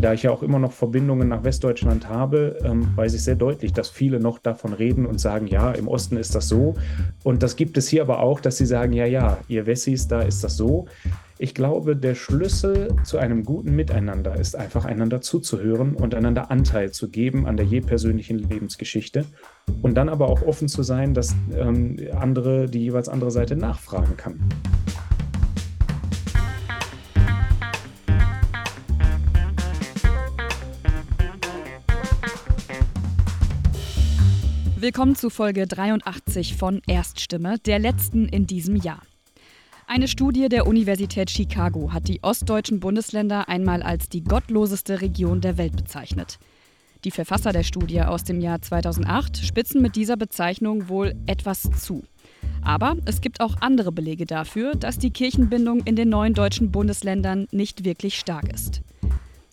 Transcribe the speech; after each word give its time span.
Da 0.00 0.14
ich 0.14 0.22
ja 0.22 0.30
auch 0.30 0.42
immer 0.42 0.58
noch 0.58 0.72
Verbindungen 0.72 1.28
nach 1.28 1.44
Westdeutschland 1.44 2.08
habe, 2.08 2.58
ähm, 2.64 2.88
weiß 2.96 3.14
ich 3.14 3.22
sehr 3.22 3.36
deutlich, 3.36 3.72
dass 3.72 3.90
viele 3.90 4.18
noch 4.18 4.38
davon 4.38 4.72
reden 4.72 5.04
und 5.04 5.20
sagen, 5.20 5.46
ja, 5.46 5.72
im 5.72 5.88
Osten 5.88 6.16
ist 6.16 6.34
das 6.34 6.48
so. 6.48 6.74
Und 7.22 7.42
das 7.42 7.56
gibt 7.56 7.76
es 7.76 7.88
hier 7.88 8.02
aber 8.02 8.20
auch, 8.20 8.40
dass 8.40 8.56
sie 8.56 8.66
sagen, 8.66 8.92
ja, 8.92 9.04
ja, 9.04 9.38
ihr 9.48 9.66
Wessis, 9.66 10.08
da 10.08 10.22
ist 10.22 10.42
das 10.42 10.56
so. 10.56 10.86
Ich 11.38 11.54
glaube, 11.54 11.96
der 11.96 12.14
Schlüssel 12.14 12.94
zu 13.02 13.18
einem 13.18 13.44
guten 13.44 13.74
Miteinander 13.74 14.36
ist 14.36 14.56
einfach 14.56 14.84
einander 14.84 15.20
zuzuhören 15.20 15.94
und 15.94 16.14
einander 16.14 16.50
Anteil 16.50 16.90
zu 16.92 17.08
geben 17.08 17.46
an 17.46 17.56
der 17.56 17.66
je 17.66 17.80
persönlichen 17.80 18.38
Lebensgeschichte 18.38 19.24
und 19.82 19.94
dann 19.94 20.08
aber 20.08 20.28
auch 20.28 20.42
offen 20.42 20.68
zu 20.68 20.82
sein, 20.82 21.14
dass 21.14 21.34
ähm, 21.56 21.96
andere 22.18 22.66
die 22.66 22.80
jeweils 22.80 23.08
andere 23.08 23.30
Seite 23.30 23.56
nachfragen 23.56 24.16
kann. 24.16 24.40
Willkommen 34.82 35.14
zu 35.14 35.28
Folge 35.28 35.66
83 35.66 36.56
von 36.56 36.80
Erststimme, 36.86 37.58
der 37.58 37.78
letzten 37.78 38.26
in 38.26 38.46
diesem 38.46 38.76
Jahr. 38.76 39.02
Eine 39.86 40.08
Studie 40.08 40.48
der 40.48 40.66
Universität 40.66 41.28
Chicago 41.28 41.92
hat 41.92 42.08
die 42.08 42.22
ostdeutschen 42.22 42.80
Bundesländer 42.80 43.50
einmal 43.50 43.82
als 43.82 44.08
die 44.08 44.24
gottloseste 44.24 45.02
Region 45.02 45.42
der 45.42 45.58
Welt 45.58 45.76
bezeichnet. 45.76 46.38
Die 47.04 47.10
Verfasser 47.10 47.52
der 47.52 47.62
Studie 47.62 48.00
aus 48.00 48.24
dem 48.24 48.40
Jahr 48.40 48.62
2008 48.62 49.44
spitzen 49.44 49.82
mit 49.82 49.96
dieser 49.96 50.16
Bezeichnung 50.16 50.88
wohl 50.88 51.14
etwas 51.26 51.68
zu. 51.76 52.02
Aber 52.62 52.96
es 53.04 53.20
gibt 53.20 53.42
auch 53.42 53.60
andere 53.60 53.92
Belege 53.92 54.24
dafür, 54.24 54.74
dass 54.74 54.96
die 54.96 55.10
Kirchenbindung 55.10 55.80
in 55.80 55.94
den 55.94 56.08
neuen 56.08 56.32
deutschen 56.32 56.72
Bundesländern 56.72 57.48
nicht 57.50 57.84
wirklich 57.84 58.18
stark 58.18 58.50
ist. 58.50 58.80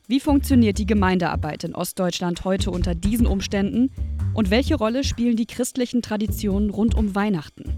Wie 0.08 0.22
funktioniert 0.22 0.78
die 0.78 0.86
Gemeindearbeit 0.86 1.66
in 1.66 1.76
Ostdeutschland 1.76 2.46
heute 2.46 2.72
unter 2.72 2.96
diesen 2.96 3.28
Umständen 3.28 3.92
und 4.38 4.52
welche 4.52 4.76
Rolle 4.76 5.04
spielen 5.04 5.36
die 5.36 5.48
christlichen 5.48 6.04
Traditionen 6.04 6.70
rund 6.70 6.94
um 6.94 7.16
Weihnachten? 7.16 7.74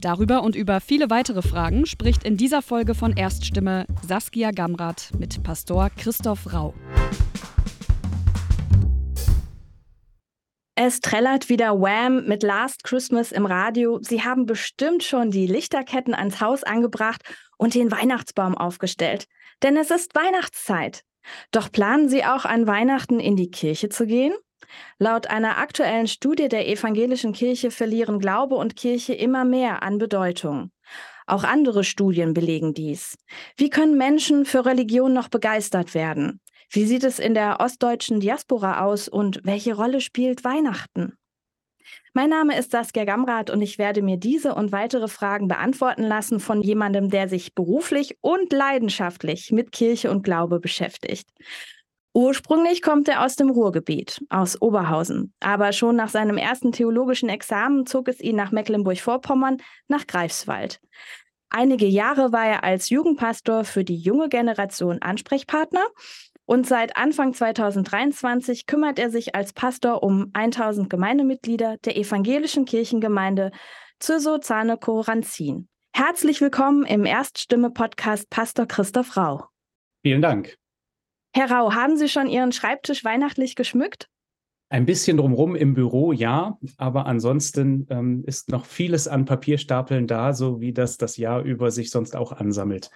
Darüber 0.00 0.42
und 0.42 0.56
über 0.56 0.80
viele 0.80 1.10
weitere 1.10 1.42
Fragen 1.42 1.84
spricht 1.84 2.24
in 2.24 2.38
dieser 2.38 2.62
Folge 2.62 2.94
von 2.94 3.14
Erststimme 3.14 3.84
Saskia 4.02 4.50
Gamrat 4.50 5.10
mit 5.18 5.42
Pastor 5.42 5.90
Christoph 5.90 6.54
Rau. 6.54 6.72
Es 10.74 11.00
trällert 11.00 11.50
wieder 11.50 11.78
Wham 11.78 12.24
mit 12.26 12.42
Last 12.42 12.82
Christmas 12.82 13.30
im 13.30 13.44
Radio. 13.44 13.98
Sie 14.00 14.22
haben 14.22 14.46
bestimmt 14.46 15.02
schon 15.02 15.30
die 15.30 15.46
Lichterketten 15.46 16.14
ans 16.14 16.40
Haus 16.40 16.64
angebracht 16.64 17.20
und 17.58 17.74
den 17.74 17.92
Weihnachtsbaum 17.92 18.56
aufgestellt. 18.56 19.26
Denn 19.62 19.76
es 19.76 19.90
ist 19.90 20.14
Weihnachtszeit. 20.14 21.02
Doch 21.50 21.70
planen 21.70 22.08
Sie 22.08 22.24
auch 22.24 22.46
an 22.46 22.66
Weihnachten 22.66 23.20
in 23.20 23.36
die 23.36 23.50
Kirche 23.50 23.90
zu 23.90 24.06
gehen? 24.06 24.34
Laut 24.98 25.28
einer 25.28 25.58
aktuellen 25.58 26.06
Studie 26.06 26.48
der 26.48 26.68
evangelischen 26.68 27.32
Kirche 27.32 27.70
verlieren 27.70 28.18
Glaube 28.18 28.56
und 28.56 28.76
Kirche 28.76 29.14
immer 29.14 29.44
mehr 29.44 29.82
an 29.82 29.98
Bedeutung. 29.98 30.70
Auch 31.26 31.44
andere 31.44 31.84
Studien 31.84 32.34
belegen 32.34 32.74
dies. 32.74 33.16
Wie 33.56 33.70
können 33.70 33.96
Menschen 33.96 34.44
für 34.44 34.66
Religion 34.66 35.12
noch 35.12 35.28
begeistert 35.28 35.94
werden? 35.94 36.40
Wie 36.70 36.84
sieht 36.86 37.04
es 37.04 37.18
in 37.18 37.34
der 37.34 37.60
ostdeutschen 37.60 38.20
Diaspora 38.20 38.84
aus 38.84 39.08
und 39.08 39.40
welche 39.44 39.74
Rolle 39.74 40.00
spielt 40.00 40.44
Weihnachten? 40.44 41.16
Mein 42.12 42.30
Name 42.30 42.56
ist 42.58 42.70
Saskia 42.70 43.04
Gamrat 43.04 43.50
und 43.50 43.60
ich 43.60 43.78
werde 43.78 44.00
mir 44.00 44.16
diese 44.16 44.54
und 44.54 44.72
weitere 44.72 45.08
Fragen 45.08 45.48
beantworten 45.48 46.04
lassen 46.04 46.40
von 46.40 46.62
jemandem, 46.62 47.10
der 47.10 47.28
sich 47.28 47.54
beruflich 47.54 48.16
und 48.20 48.52
leidenschaftlich 48.52 49.50
mit 49.50 49.72
Kirche 49.72 50.10
und 50.10 50.22
Glaube 50.22 50.60
beschäftigt. 50.60 51.28
Ursprünglich 52.16 52.80
kommt 52.80 53.08
er 53.08 53.24
aus 53.24 53.34
dem 53.34 53.50
Ruhrgebiet, 53.50 54.24
aus 54.28 54.62
Oberhausen. 54.62 55.34
Aber 55.40 55.72
schon 55.72 55.96
nach 55.96 56.08
seinem 56.08 56.38
ersten 56.38 56.70
theologischen 56.70 57.28
Examen 57.28 57.86
zog 57.86 58.06
es 58.06 58.20
ihn 58.20 58.36
nach 58.36 58.52
Mecklenburg-Vorpommern, 58.52 59.56
nach 59.88 60.06
Greifswald. 60.06 60.80
Einige 61.50 61.86
Jahre 61.86 62.32
war 62.32 62.46
er 62.46 62.62
als 62.62 62.88
Jugendpastor 62.88 63.64
für 63.64 63.82
die 63.82 63.96
junge 63.96 64.28
Generation 64.28 65.02
Ansprechpartner 65.02 65.84
und 66.46 66.68
seit 66.68 66.96
Anfang 66.96 67.34
2023 67.34 68.66
kümmert 68.66 69.00
er 69.00 69.10
sich 69.10 69.34
als 69.34 69.52
Pastor 69.52 70.04
um 70.04 70.30
1000 70.34 70.88
Gemeindemitglieder 70.88 71.78
der 71.78 71.96
evangelischen 71.96 72.64
Kirchengemeinde 72.64 73.50
Zürsozane-Koranzin. 73.98 75.68
Herzlich 75.92 76.40
willkommen 76.40 76.84
im 76.84 77.06
Erststimme-Podcast 77.06 78.30
Pastor 78.30 78.66
Christoph 78.66 79.16
Rau. 79.16 79.46
Vielen 80.02 80.22
Dank. 80.22 80.56
Herr 81.36 81.50
Rau, 81.50 81.74
haben 81.74 81.96
Sie 81.96 82.08
schon 82.08 82.28
Ihren 82.28 82.52
Schreibtisch 82.52 83.04
weihnachtlich 83.04 83.56
geschmückt? 83.56 84.08
Ein 84.68 84.86
bisschen 84.86 85.16
drumherum 85.16 85.56
im 85.56 85.74
Büro, 85.74 86.12
ja, 86.12 86.58
aber 86.76 87.06
ansonsten 87.06 87.88
ähm, 87.90 88.22
ist 88.24 88.50
noch 88.50 88.64
vieles 88.64 89.08
an 89.08 89.24
Papierstapeln 89.24 90.06
da, 90.06 90.32
so 90.32 90.60
wie 90.60 90.72
das 90.72 90.96
das 90.96 91.16
Jahr 91.16 91.42
über 91.42 91.72
sich 91.72 91.90
sonst 91.90 92.14
auch 92.14 92.30
ansammelt. 92.30 92.88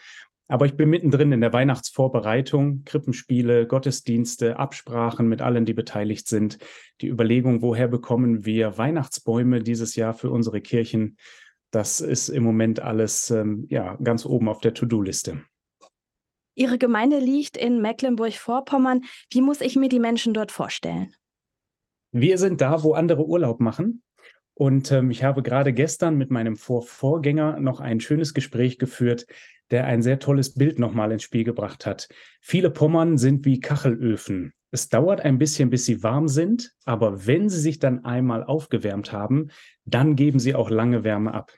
Aber 0.46 0.66
ich 0.66 0.76
bin 0.76 0.88
mittendrin 0.88 1.32
in 1.32 1.40
der 1.40 1.52
Weihnachtsvorbereitung, 1.52 2.84
Krippenspiele, 2.84 3.66
Gottesdienste, 3.66 4.56
Absprachen 4.56 5.28
mit 5.28 5.42
allen, 5.42 5.64
die 5.64 5.74
beteiligt 5.74 6.28
sind, 6.28 6.58
die 7.00 7.08
Überlegung, 7.08 7.60
woher 7.60 7.88
bekommen 7.88 8.46
wir 8.46 8.78
Weihnachtsbäume 8.78 9.62
dieses 9.62 9.96
Jahr 9.96 10.14
für 10.14 10.30
unsere 10.30 10.60
Kirchen. 10.60 11.16
Das 11.72 12.00
ist 12.00 12.28
im 12.28 12.44
Moment 12.44 12.78
alles 12.78 13.30
ähm, 13.30 13.66
ja, 13.68 13.96
ganz 13.96 14.24
oben 14.24 14.48
auf 14.48 14.60
der 14.60 14.74
To-Do-Liste. 14.74 15.42
Ihre 16.58 16.76
Gemeinde 16.76 17.20
liegt 17.20 17.56
in 17.56 17.80
Mecklenburg-Vorpommern. 17.80 19.02
Wie 19.30 19.40
muss 19.40 19.60
ich 19.60 19.76
mir 19.76 19.88
die 19.88 20.00
Menschen 20.00 20.34
dort 20.34 20.50
vorstellen? 20.50 21.14
Wir 22.10 22.36
sind 22.36 22.60
da, 22.60 22.82
wo 22.82 22.94
andere 22.94 23.24
Urlaub 23.24 23.60
machen. 23.60 24.02
Und 24.54 24.90
ähm, 24.90 25.12
ich 25.12 25.22
habe 25.22 25.44
gerade 25.44 25.72
gestern 25.72 26.16
mit 26.16 26.32
meinem 26.32 26.56
Vor 26.56 26.82
Vorgänger 26.82 27.60
noch 27.60 27.78
ein 27.78 28.00
schönes 28.00 28.34
Gespräch 28.34 28.78
geführt, 28.78 29.26
der 29.70 29.84
ein 29.84 30.02
sehr 30.02 30.18
tolles 30.18 30.54
Bild 30.54 30.80
nochmal 30.80 31.12
ins 31.12 31.22
Spiel 31.22 31.44
gebracht 31.44 31.86
hat. 31.86 32.08
Viele 32.40 32.70
Pommern 32.70 33.18
sind 33.18 33.44
wie 33.44 33.60
Kachelöfen. 33.60 34.52
Es 34.72 34.88
dauert 34.88 35.20
ein 35.20 35.38
bisschen, 35.38 35.70
bis 35.70 35.84
sie 35.84 36.02
warm 36.02 36.26
sind, 36.26 36.72
aber 36.84 37.26
wenn 37.26 37.48
sie 37.48 37.60
sich 37.60 37.78
dann 37.78 38.04
einmal 38.04 38.42
aufgewärmt 38.42 39.12
haben, 39.12 39.50
dann 39.84 40.16
geben 40.16 40.40
sie 40.40 40.56
auch 40.56 40.70
lange 40.70 41.04
Wärme 41.04 41.32
ab. 41.34 41.52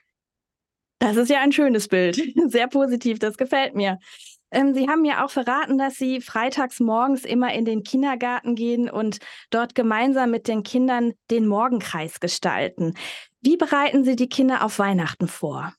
Das 0.99 1.17
ist 1.17 1.29
ja 1.29 1.41
ein 1.41 1.51
schönes 1.51 1.87
Bild. 1.87 2.21
Sehr 2.47 2.67
positiv, 2.67 3.17
das 3.17 3.35
gefällt 3.35 3.75
mir. 3.75 3.97
Ähm, 4.51 4.73
Sie 4.73 4.87
haben 4.87 5.05
ja 5.05 5.25
auch 5.25 5.29
verraten, 5.29 5.77
dass 5.77 5.95
Sie 5.95 6.21
freitags 6.21 6.79
morgens 6.79 7.23
immer 7.23 7.53
in 7.53 7.65
den 7.65 7.83
Kindergarten 7.83 8.55
gehen 8.55 8.89
und 8.89 9.19
dort 9.49 9.75
gemeinsam 9.75 10.31
mit 10.31 10.47
den 10.47 10.63
Kindern 10.63 11.13
den 11.29 11.47
Morgenkreis 11.47 12.19
gestalten. 12.19 12.93
Wie 13.41 13.57
bereiten 13.57 14.03
Sie 14.03 14.15
die 14.15 14.29
Kinder 14.29 14.63
auf 14.63 14.77
Weihnachten 14.79 15.27
vor? 15.27 15.73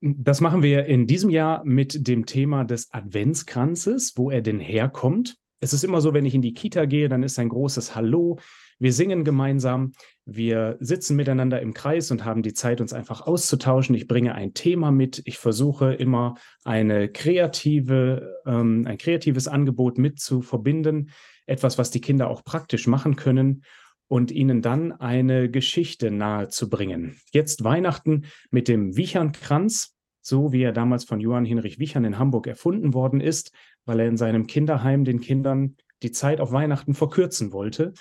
Das 0.00 0.40
machen 0.40 0.62
wir 0.62 0.86
in 0.86 1.06
diesem 1.06 1.30
Jahr 1.30 1.64
mit 1.64 2.06
dem 2.06 2.26
Thema 2.26 2.64
des 2.64 2.92
Adventskranzes, 2.92 4.12
wo 4.16 4.30
er 4.30 4.42
denn 4.42 4.60
herkommt. 4.60 5.36
Es 5.60 5.72
ist 5.72 5.84
immer 5.84 6.00
so, 6.00 6.12
wenn 6.12 6.26
ich 6.26 6.34
in 6.34 6.42
die 6.42 6.52
Kita 6.52 6.84
gehe, 6.84 7.08
dann 7.08 7.22
ist 7.22 7.38
ein 7.38 7.48
großes 7.48 7.94
Hallo. 7.94 8.38
Wir 8.78 8.92
singen 8.92 9.24
gemeinsam, 9.24 9.92
wir 10.28 10.76
sitzen 10.80 11.14
miteinander 11.14 11.62
im 11.62 11.72
Kreis 11.72 12.10
und 12.10 12.24
haben 12.24 12.42
die 12.42 12.52
Zeit, 12.52 12.80
uns 12.80 12.92
einfach 12.92 13.20
auszutauschen. 13.20 13.94
Ich 13.94 14.08
bringe 14.08 14.34
ein 14.34 14.54
Thema 14.54 14.90
mit. 14.90 15.22
Ich 15.24 15.38
versuche 15.38 15.94
immer 15.94 16.34
eine 16.64 17.08
kreative, 17.08 18.42
ähm, 18.44 18.84
ein 18.88 18.98
kreatives 18.98 19.46
Angebot 19.46 19.98
mit 19.98 20.18
zu 20.18 20.42
verbinden. 20.42 21.10
Etwas, 21.46 21.78
was 21.78 21.92
die 21.92 22.00
Kinder 22.00 22.28
auch 22.28 22.42
praktisch 22.42 22.88
machen 22.88 23.14
können 23.14 23.62
und 24.08 24.32
ihnen 24.32 24.62
dann 24.62 24.90
eine 24.90 25.48
Geschichte 25.48 26.10
nahezubringen. 26.10 27.20
Jetzt 27.32 27.62
Weihnachten 27.62 28.24
mit 28.50 28.66
dem 28.66 28.96
Wichernkranz, 28.96 29.94
so 30.22 30.50
wie 30.52 30.62
er 30.62 30.72
damals 30.72 31.04
von 31.04 31.20
Johann 31.20 31.44
Hinrich 31.44 31.78
Wichern 31.78 32.04
in 32.04 32.18
Hamburg 32.18 32.48
erfunden 32.48 32.94
worden 32.94 33.20
ist, 33.20 33.52
weil 33.84 34.00
er 34.00 34.08
in 34.08 34.16
seinem 34.16 34.48
Kinderheim 34.48 35.04
den 35.04 35.20
Kindern 35.20 35.76
die 36.02 36.10
Zeit 36.10 36.40
auf 36.40 36.50
Weihnachten 36.50 36.94
verkürzen 36.94 37.52
wollte. 37.52 37.94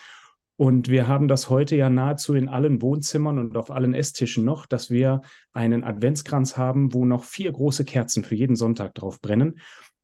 Und 0.57 0.87
wir 0.87 1.07
haben 1.07 1.27
das 1.27 1.49
heute 1.49 1.75
ja 1.75 1.89
nahezu 1.89 2.33
in 2.33 2.47
allen 2.47 2.81
Wohnzimmern 2.81 3.39
und 3.39 3.57
auf 3.57 3.71
allen 3.71 3.93
Esstischen 3.93 4.45
noch, 4.45 4.65
dass 4.65 4.89
wir 4.89 5.21
einen 5.51 5.83
Adventskranz 5.83 6.55
haben, 6.55 6.93
wo 6.93 7.05
noch 7.05 7.25
vier 7.25 7.51
große 7.51 7.83
Kerzen 7.83 8.23
für 8.23 8.35
jeden 8.35 8.55
Sonntag 8.55 8.93
drauf 8.95 9.19
brennen. 9.19 9.59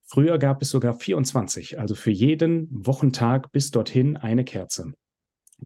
Früher 0.06 0.38
gab 0.40 0.62
es 0.62 0.70
sogar 0.70 0.94
24, 0.94 1.80
also 1.80 1.96
für 1.96 2.12
jeden 2.12 2.68
Wochentag 2.70 3.52
bis 3.54 3.72
dorthin 3.72 4.18
eine 4.18 4.44
Kerze. 4.44 4.92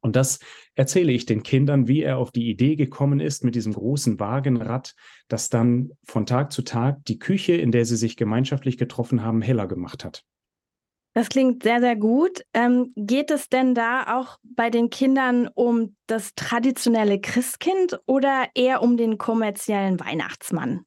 Und 0.02 0.16
das 0.16 0.40
erzähle 0.76 1.14
ich 1.14 1.26
den 1.26 1.42
Kindern, 1.42 1.88
wie 1.88 2.04
er 2.04 2.18
auf 2.18 2.31
die 2.31 2.50
Idee 2.50 2.76
gekommen 2.76 3.20
ist 3.20 3.44
mit 3.44 3.56
diesem 3.56 3.74
großen 3.74 4.20
Wagenrad, 4.20 4.94
das 5.30 5.50
dann 5.50 5.92
von 6.04 6.28
Tag 6.28 6.52
zu 6.52 6.62
Tag 6.62 7.04
die 7.06 7.18
Küche, 7.18 7.54
in 7.54 7.72
der 7.72 7.86
sie 7.86 7.96
sich 7.96 8.18
gemeinschaftlich 8.18 8.78
getroffen 8.78 9.24
haben, 9.24 9.42
heller 9.42 9.68
gemacht 9.68 10.06
hat. 10.06 10.24
Das 11.16 11.30
klingt 11.30 11.64
sehr, 11.64 11.80
sehr 11.80 11.96
gut. 11.96 12.42
Ähm, 12.54 12.92
geht 12.98 13.32
es 13.32 13.48
denn 13.48 13.74
da 13.74 14.18
auch 14.18 14.38
bei 14.44 14.70
den 14.70 14.90
Kindern 14.90 15.48
um 15.56 15.96
das 16.08 16.36
traditionelle 16.36 17.22
Christkind 17.22 17.98
oder 18.06 18.48
eher 18.54 18.84
um 18.84 18.98
den 18.98 19.18
kommerziellen 19.18 19.98
Weihnachtsmann? 20.02 20.82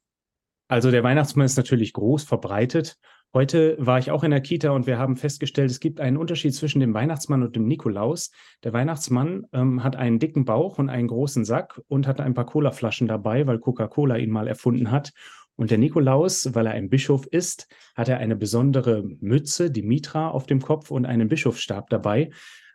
Also 0.68 0.90
der 0.90 1.02
Weihnachtsmann 1.02 1.46
ist 1.46 1.56
natürlich 1.56 1.94
groß 1.94 2.24
verbreitet 2.24 2.98
Heute 3.34 3.76
war 3.78 3.98
ich 3.98 4.10
auch 4.10 4.24
in 4.24 4.30
der 4.30 4.40
Kita 4.40 4.70
und 4.70 4.86
wir 4.86 4.98
haben 4.98 5.18
festgestellt, 5.18 5.70
es 5.70 5.80
gibt 5.80 6.00
einen 6.00 6.16
Unterschied 6.16 6.54
zwischen 6.54 6.80
dem 6.80 6.94
Weihnachtsmann 6.94 7.42
und 7.42 7.54
dem 7.54 7.66
Nikolaus. 7.66 8.30
Der 8.64 8.72
Weihnachtsmann 8.72 9.46
ähm, 9.52 9.84
hat 9.84 9.96
einen 9.96 10.18
dicken 10.18 10.46
Bauch 10.46 10.78
und 10.78 10.88
einen 10.88 11.08
großen 11.08 11.44
Sack 11.44 11.78
und 11.88 12.06
hat 12.06 12.22
ein 12.22 12.32
paar 12.32 12.46
Colaflaschen 12.46 13.06
dabei, 13.06 13.46
weil 13.46 13.58
Coca-Cola 13.58 14.16
ihn 14.16 14.30
mal 14.30 14.48
erfunden 14.48 14.90
hat. 14.90 15.12
Und 15.58 15.72
der 15.72 15.78
Nikolaus, 15.78 16.54
weil 16.54 16.66
er 16.66 16.72
ein 16.72 16.88
Bischof 16.88 17.26
ist, 17.26 17.66
hat 17.96 18.08
er 18.08 18.18
eine 18.18 18.36
besondere 18.36 19.02
Mütze, 19.02 19.72
die 19.72 19.82
Mitra, 19.82 20.30
auf 20.30 20.46
dem 20.46 20.62
Kopf 20.62 20.92
und 20.92 21.04
einen 21.04 21.28
Bischofsstab 21.28 21.90
dabei 21.90 22.30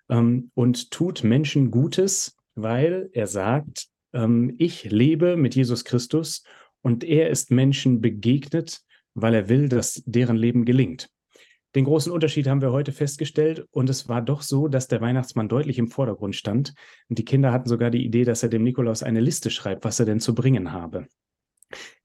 ähm, 0.10 0.52
und 0.54 0.92
tut 0.92 1.24
Menschen 1.24 1.72
Gutes, 1.72 2.36
weil 2.56 3.10
er 3.14 3.28
sagt, 3.28 3.88
ähm, 4.12 4.54
ich 4.58 4.84
lebe 4.84 5.38
mit 5.38 5.56
Jesus 5.56 5.86
Christus 5.86 6.44
und 6.82 7.06
er 7.06 7.30
ist 7.30 7.52
Menschen 7.52 8.02
begegnet, 8.02 8.82
weil 9.14 9.34
er 9.34 9.48
will, 9.48 9.70
dass 9.70 10.04
deren 10.06 10.36
Leben 10.36 10.66
gelingt. 10.66 11.10
Den 11.76 11.86
großen 11.86 12.12
Unterschied 12.12 12.48
haben 12.50 12.62
wir 12.62 12.74
heute 12.74 12.92
festgestellt 12.92 13.66
und 13.72 13.90
es 13.90 14.10
war 14.10 14.22
doch 14.22 14.42
so, 14.42 14.68
dass 14.68 14.90
der 14.90 15.00
Weihnachtsmann 15.00 15.48
deutlich 15.48 15.80
im 15.80 15.88
Vordergrund 15.88 16.36
stand 16.36 16.74
und 17.08 17.18
die 17.18 17.26
Kinder 17.26 17.54
hatten 17.54 17.70
sogar 17.70 17.92
die 17.92 18.04
Idee, 18.04 18.26
dass 18.26 18.44
er 18.44 18.50
dem 18.50 18.64
Nikolaus 18.64 19.04
eine 19.04 19.22
Liste 19.22 19.52
schreibt, 19.52 19.86
was 19.86 20.02
er 20.02 20.06
denn 20.06 20.20
zu 20.20 20.36
bringen 20.36 20.74
habe. 20.74 21.08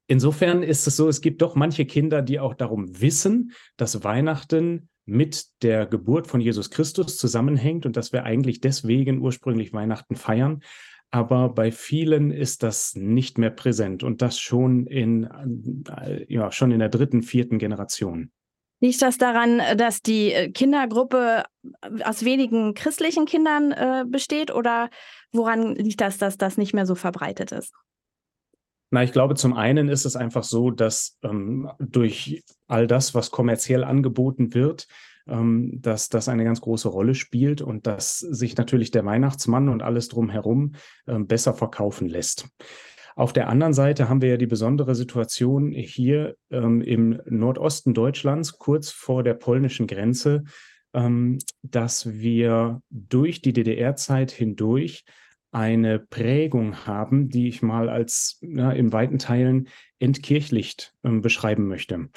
Insofern 0.09 0.63
ist 0.63 0.87
es 0.87 0.97
so, 0.97 1.09
es 1.09 1.21
gibt 1.21 1.43
doch 1.43 1.55
manche 1.55 1.85
Kinder, 1.85 2.23
die 2.23 2.41
auch 2.41 2.55
darum 2.55 3.01
wissen, 3.01 3.53
dass 3.77 4.03
Weihnachten 4.03 4.89
mit 5.05 5.47
der 5.63 5.87
Geburt 5.87 6.27
von 6.27 6.41
Jesus 6.41 6.71
Christus 6.71 7.17
zusammenhängt 7.17 7.87
und 7.87 7.97
dass 7.97 8.13
wir 8.13 8.25
eigentlich 8.25 8.61
deswegen 8.61 9.21
ursprünglich 9.21 9.73
Weihnachten 9.73 10.17
feiern 10.17 10.63
aber 11.11 11.49
bei 11.49 11.73
vielen 11.73 12.31
ist 12.31 12.63
das 12.63 12.95
nicht 12.95 13.39
mehr 13.39 13.51
präsent 13.51 14.03
und 14.03 14.21
das 14.21 14.39
schon 14.39 14.87
in, 14.87 15.25
äh, 15.89 16.27
ja, 16.33 16.53
schon 16.53 16.71
in 16.71 16.81
der 16.81 16.91
dritten, 16.91 17.23
vierten 17.23 17.59
Generation. 17.59 18.31
Liegt 18.81 19.03
das 19.03 19.19
daran, 19.19 19.61
dass 19.77 20.03
die 20.03 20.33
äh, 20.33 20.51
Kindergruppe 20.51 21.45
aus 22.05 22.25
wenigen 22.25 22.75
christlichen 22.75 23.25
Kindern 23.25 23.73
äh, 23.73 24.05
besteht 24.07 24.53
oder 24.53 24.91
woran 25.33 25.75
liegt 25.75 26.01
das, 26.01 26.19
dass 26.19 26.37
das 26.37 26.59
nicht 26.59 26.75
mehr 26.75 26.87
so 26.87 26.95
verbreitet 26.95 27.53
ist? 27.53 27.73
Na, 28.91 29.03
ich 29.03 29.13
glaube, 29.13 29.35
zum 29.35 29.55
einen 29.55 29.89
ist 29.89 30.07
es 30.07 30.17
einfach 30.17 30.45
so, 30.45 30.71
dass 30.71 31.19
ähm, 31.23 31.71
durch 31.79 32.43
all 32.67 32.87
das, 32.87 33.15
was 33.15 33.31
kommerziell 33.31 33.85
angeboten 33.85 34.55
wird, 34.55 34.87
ähm, 35.27 35.81
dass 35.81 36.09
das 36.09 36.29
eine 36.29 36.45
ganz 36.45 36.61
große 36.61 36.89
Rolle 36.89 37.15
spielt 37.15 37.61
und 37.61 37.87
dass 37.87 38.19
sich 38.19 38.57
natürlich 38.57 38.91
der 38.91 39.05
Weihnachtsmann 39.05 39.69
und 39.69 39.83
alles 39.83 40.09
drumherum 40.09 40.73
ähm, 41.07 41.27
besser 41.27 41.53
verkaufen 41.53 42.09
lässt. 42.09 42.49
Auf 43.15 43.33
der 43.33 43.49
anderen 43.49 43.75
Seite 43.75 44.09
haben 44.09 44.23
wir 44.23 44.31
ja 44.31 44.37
die 44.37 44.47
besondere 44.47 44.95
Situation 44.95 45.73
hier 45.73 46.37
ähm, 46.51 46.81
im 46.81 47.21
Nordosten 47.27 47.93
Deutschlands, 47.93 48.59
kurz 48.59 48.91
vor 48.91 49.23
der 49.23 49.35
polnischen 49.35 49.87
Grenze, 49.87 50.45
ähm, 50.95 51.39
dass 51.63 52.13
wir 52.13 52.81
durch 52.91 53.43
die 53.43 53.53
DDR-Zeit 53.53 54.31
hindurch 54.31 55.05
eine 55.51 55.99
Prägung 55.99 56.87
haben, 56.87 57.29
die 57.29 57.49
ich 57.49 57.63
mal 57.63 57.89
als 57.89 58.39
ja, 58.43 58.71
in 58.71 58.93
weiten 58.93 59.19
Teilen 59.19 59.69
entkirchlicht 59.99 60.95
ähm, 61.05 61.23
beschreiben 61.23 61.69
möchte. 61.69 62.09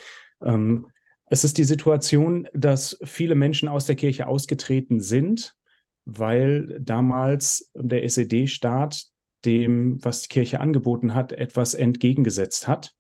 Ähm, 0.44 0.88
es 1.28 1.44
ist 1.44 1.57
die 1.57 1.63
Situation, 1.63 2.48
dass 2.54 2.98
viele 3.04 3.36
Menschen 3.36 3.69
aus 3.69 3.86
der 3.86 3.95
Kirche 3.95 4.28
ausgetreten 4.28 5.00
sind, 5.00 5.56
weil 6.04 6.80
damals 6.81 7.72
der 7.74 8.04
SED-Staat 8.04 9.06
dem, 9.45 10.04
was 10.04 10.24
die 10.24 10.30
Kirche 10.30 10.60
angeboten 10.60 11.13
hat, 11.13 11.31
etwas 11.31 11.74
entgegengesetzt 11.74 12.68
hat 12.68 12.94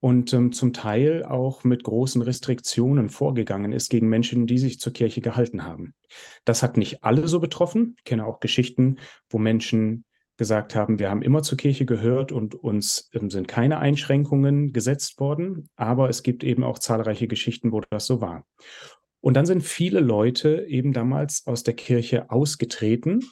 und 0.00 0.32
ähm, 0.32 0.52
zum 0.52 0.72
Teil 0.72 1.24
auch 1.24 1.64
mit 1.64 1.82
großen 1.82 2.22
Restriktionen 2.22 3.08
vorgegangen 3.08 3.72
ist 3.72 3.90
gegen 3.90 4.08
Menschen, 4.08 4.46
die 4.46 4.58
sich 4.58 4.78
zur 4.78 4.92
Kirche 4.92 5.20
gehalten 5.20 5.64
haben. 5.64 5.94
Das 6.44 6.62
hat 6.62 6.76
nicht 6.76 7.02
alle 7.02 7.26
so 7.28 7.40
betroffen. 7.40 7.94
Ich 7.98 8.04
kenne 8.04 8.24
auch 8.24 8.40
Geschichten, 8.40 8.98
wo 9.28 9.38
Menschen 9.38 10.04
gesagt 10.36 10.76
haben, 10.76 11.00
wir 11.00 11.10
haben 11.10 11.22
immer 11.22 11.42
zur 11.42 11.58
Kirche 11.58 11.84
gehört 11.84 12.30
und 12.30 12.54
uns 12.54 13.10
ähm, 13.12 13.28
sind 13.28 13.48
keine 13.48 13.78
Einschränkungen 13.78 14.72
gesetzt 14.72 15.18
worden, 15.18 15.68
aber 15.76 16.08
es 16.08 16.22
gibt 16.22 16.44
eben 16.44 16.62
auch 16.62 16.78
zahlreiche 16.78 17.26
Geschichten, 17.26 17.72
wo 17.72 17.80
das 17.90 18.06
so 18.06 18.20
war. 18.20 18.46
Und 19.20 19.34
dann 19.34 19.46
sind 19.46 19.62
viele 19.64 19.98
Leute 19.98 20.64
eben 20.68 20.92
damals 20.92 21.44
aus 21.46 21.64
der 21.64 21.74
Kirche 21.74 22.30
ausgetreten, 22.30 23.24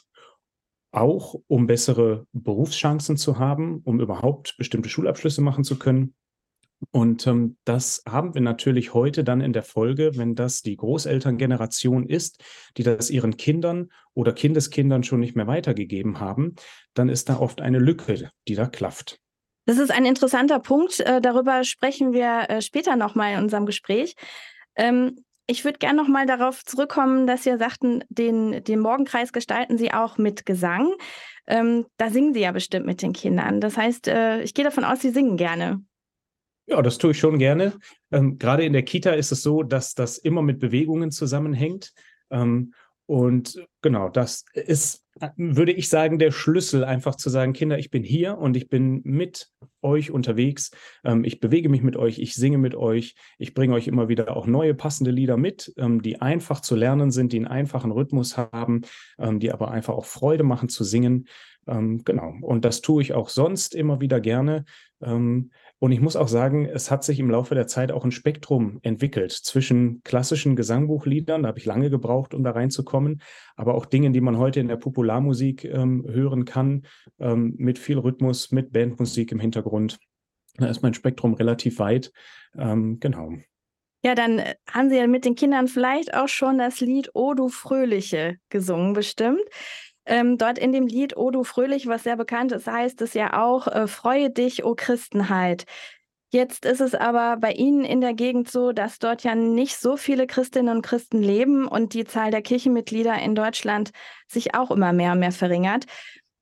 auch 0.90 1.36
um 1.46 1.68
bessere 1.68 2.26
Berufschancen 2.32 3.16
zu 3.16 3.38
haben, 3.38 3.82
um 3.84 4.00
überhaupt 4.00 4.56
bestimmte 4.58 4.88
Schulabschlüsse 4.88 5.42
machen 5.42 5.62
zu 5.62 5.78
können. 5.78 6.14
Und 6.90 7.26
ähm, 7.26 7.56
das 7.64 8.02
haben 8.06 8.34
wir 8.34 8.43
natürlich 8.43 8.93
heute 8.93 9.25
dann 9.25 9.40
in 9.40 9.52
der 9.52 9.62
Folge, 9.62 10.17
wenn 10.17 10.34
das 10.34 10.62
die 10.62 10.76
Großelterngeneration 10.76 12.06
ist, 12.06 12.43
die 12.76 12.82
das 12.82 13.11
ihren 13.11 13.37
Kindern 13.37 13.90
oder 14.14 14.32
Kindeskindern 14.32 15.02
schon 15.02 15.20
nicht 15.20 15.37
mehr 15.37 15.46
weitergegeben 15.46 16.20
haben, 16.20 16.55
dann 16.94 17.08
ist 17.08 17.28
da 17.28 17.38
oft 17.38 17.61
eine 17.61 17.78
Lücke, 17.78 18.31
die 18.46 18.55
da 18.55 18.67
klafft. 18.67 19.19
Das 19.64 19.78
ist 19.78 19.90
ein 19.90 20.05
interessanter 20.05 20.61
Punkt. 20.61 21.00
Äh, 21.00 21.20
darüber 21.20 21.64
sprechen 21.64 22.12
wir 22.12 22.49
äh, 22.49 22.62
später 22.62 22.94
nochmal 22.94 23.34
in 23.34 23.40
unserem 23.40 23.67
Gespräch. 23.67 24.14
Ähm, 24.76 25.25
ich 25.49 25.64
würde 25.64 25.78
gerne 25.78 26.00
nochmal 26.00 26.26
darauf 26.26 26.64
zurückkommen, 26.64 27.26
dass 27.26 27.44
Sie 27.44 27.56
sagten, 27.56 28.02
den, 28.08 28.64
den 28.64 28.81
Morgenkreis 28.81 29.32
gestalten 29.32 29.78
Sie 29.78 29.93
auch 29.93 30.19
mit 30.19 30.44
Gesang. 30.44 30.93
Ähm, 31.46 31.87
da 31.96 32.11
singen 32.11 32.34
Sie 32.34 32.40
ja 32.40 32.52
bestimmt 32.52 32.87
mit 32.87 33.02
den 33.02 33.12
Kindern. 33.12 33.61
Das 33.61 33.76
heißt, 33.76 34.08
äh, 34.08 34.43
ich 34.43 34.55
gehe 34.55 34.64
davon 34.64 34.84
aus, 34.84 35.00
Sie 35.00 35.11
singen 35.11 35.37
gerne. 35.37 35.82
Ja, 36.66 36.82
das 36.82 36.98
tue 36.98 37.12
ich 37.12 37.18
schon 37.18 37.38
gerne. 37.38 37.74
Ähm, 38.10 38.38
gerade 38.38 38.64
in 38.64 38.72
der 38.72 38.82
Kita 38.82 39.12
ist 39.12 39.30
es 39.30 39.42
so, 39.42 39.62
dass 39.62 39.94
das 39.94 40.18
immer 40.18 40.42
mit 40.42 40.58
Bewegungen 40.58 41.12
zusammenhängt. 41.12 41.92
Ähm, 42.30 42.72
und 43.06 43.64
genau, 43.82 44.08
das 44.08 44.44
ist, 44.52 45.04
würde 45.36 45.70
ich 45.70 45.88
sagen, 45.88 46.18
der 46.18 46.32
Schlüssel, 46.32 46.82
einfach 46.82 47.14
zu 47.14 47.30
sagen, 47.30 47.52
Kinder, 47.52 47.78
ich 47.78 47.90
bin 47.90 48.02
hier 48.02 48.36
und 48.36 48.56
ich 48.56 48.68
bin 48.68 49.00
mit 49.04 49.48
euch 49.80 50.10
unterwegs. 50.10 50.72
Ähm, 51.04 51.22
ich 51.22 51.38
bewege 51.38 51.68
mich 51.68 51.82
mit 51.82 51.96
euch, 51.96 52.18
ich 52.18 52.34
singe 52.34 52.58
mit 52.58 52.74
euch, 52.74 53.14
ich 53.38 53.54
bringe 53.54 53.74
euch 53.74 53.86
immer 53.86 54.08
wieder 54.08 54.36
auch 54.36 54.48
neue 54.48 54.74
passende 54.74 55.12
Lieder 55.12 55.36
mit, 55.36 55.72
ähm, 55.76 56.02
die 56.02 56.20
einfach 56.20 56.60
zu 56.60 56.74
lernen 56.74 57.12
sind, 57.12 57.32
die 57.32 57.36
einen 57.36 57.46
einfachen 57.46 57.92
Rhythmus 57.92 58.36
haben, 58.36 58.82
ähm, 59.20 59.38
die 59.38 59.52
aber 59.52 59.70
einfach 59.70 59.94
auch 59.94 60.06
Freude 60.06 60.42
machen 60.42 60.68
zu 60.68 60.82
singen. 60.82 61.28
Ähm, 61.68 62.02
genau, 62.04 62.34
und 62.42 62.64
das 62.64 62.80
tue 62.80 63.02
ich 63.02 63.14
auch 63.14 63.28
sonst 63.28 63.72
immer 63.76 64.00
wieder 64.00 64.20
gerne. 64.20 64.64
Und 65.78 65.93
ich 65.93 66.00
muss 66.00 66.17
auch 66.17 66.28
sagen, 66.28 66.64
es 66.64 66.90
hat 66.90 67.05
sich 67.05 67.19
im 67.19 67.31
Laufe 67.31 67.55
der 67.55 67.67
Zeit 67.67 67.93
auch 67.93 68.05
ein 68.05 68.11
Spektrum 68.11 68.78
entwickelt 68.82 69.32
zwischen 69.32 70.00
klassischen 70.05 70.56
Gesangbuchliedern, 70.56 71.42
da 71.42 71.49
habe 71.49 71.59
ich 71.59 71.66
lange 71.66 71.90
gebraucht, 71.90 72.33
um 72.33 72.42
da 72.42 72.52
reinzukommen, 72.52 73.21
aber 73.56 73.75
auch 73.75 73.85
Dingen, 73.85 74.14
die 74.14 74.23
man 74.23 74.38
heute 74.38 74.61
in 74.61 74.68
der 74.68 74.76
Popularmusik 74.76 75.64
ähm, 75.64 76.04
hören 76.09 76.47
kann, 76.47 76.87
ähm, 77.18 77.54
mit 77.59 77.78
viel 77.78 77.99
Rhythmus, 77.99 78.52
mit 78.52 78.73
Bandmusik 78.73 79.33
im 79.33 79.40
Hintergrund. 79.40 79.99
Da 80.56 80.66
ist 80.66 80.83
mein 80.83 80.95
Spektrum 80.95 81.35
relativ 81.35 81.78
weit. 81.78 82.11
Ähm, 82.56 82.99
genau. 82.99 83.33
Ja, 84.02 84.14
dann 84.14 84.38
äh, 84.38 84.54
haben 84.71 84.88
Sie 84.88 84.97
ja 84.97 85.06
mit 85.06 85.25
den 85.25 85.35
Kindern 85.35 85.68
vielleicht 85.68 86.14
auch 86.14 86.28
schon 86.28 86.59
das 86.59 86.80
Lied 86.80 87.11
O 87.14 87.35
du 87.35 87.49
Fröhliche 87.49 88.37
gesungen, 88.49 88.92
bestimmt. 88.92 89.42
Ähm, 90.06 90.38
dort 90.38 90.58
in 90.58 90.72
dem 90.72 90.86
Lied 90.86 91.16
O 91.16 91.30
du 91.30 91.44
fröhlich, 91.44 91.86
was 91.86 92.04
sehr 92.04 92.16
bekannt 92.16 92.52
ist, 92.52 92.66
heißt 92.66 93.02
es 93.02 93.14
ja 93.14 93.42
auch, 93.42 93.66
äh, 93.66 93.88
freue 93.88 94.30
dich, 94.30 94.64
o 94.64 94.75
Christenheit. 94.75 95.64
Jetzt 96.32 96.64
ist 96.64 96.80
es 96.80 96.94
aber 96.94 97.36
bei 97.36 97.52
Ihnen 97.52 97.84
in 97.84 98.00
der 98.00 98.14
Gegend 98.14 98.50
so, 98.50 98.72
dass 98.72 98.98
dort 98.98 99.22
ja 99.22 99.34
nicht 99.34 99.78
so 99.78 99.96
viele 99.96 100.26
Christinnen 100.26 100.75
und 100.76 100.82
Christen 100.82 101.22
leben 101.22 101.66
und 101.66 101.94
die 101.94 102.04
Zahl 102.04 102.30
der 102.30 102.42
Kirchenmitglieder 102.42 103.16
in 103.20 103.34
Deutschland 103.34 103.90
sich 104.28 104.54
auch 104.54 104.70
immer 104.70 104.92
mehr 104.92 105.12
und 105.12 105.20
mehr 105.20 105.32
verringert. 105.32 105.86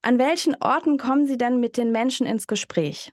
An 0.02 0.18
welchen 0.18 0.56
Orten 0.61 0.99
kommen 0.99 1.26
Sie 1.26 1.37
denn 1.37 1.61
mit 1.61 1.76
den 1.76 1.92
Menschen 1.92 2.26
ins 2.26 2.47
Gespräch? 2.47 3.12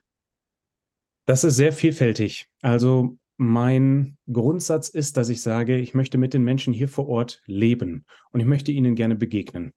Das 1.26 1.44
ist 1.44 1.56
sehr 1.56 1.72
vielfältig. 1.72 2.48
Also 2.62 3.16
mein 3.36 4.16
Grundsatz 4.30 4.88
ist, 4.88 5.16
dass 5.16 5.28
ich 5.28 5.42
sage, 5.42 5.78
ich 5.78 5.94
möchte 5.94 6.18
mit 6.18 6.34
den 6.34 6.42
Menschen 6.42 6.72
hier 6.72 6.88
vor 6.88 7.08
Ort 7.08 7.42
leben 7.46 8.04
und 8.30 8.40
ich 8.40 8.46
möchte 8.46 8.72
ihnen 8.72 8.94
gerne 8.94 9.16
begegnen. 9.16 9.72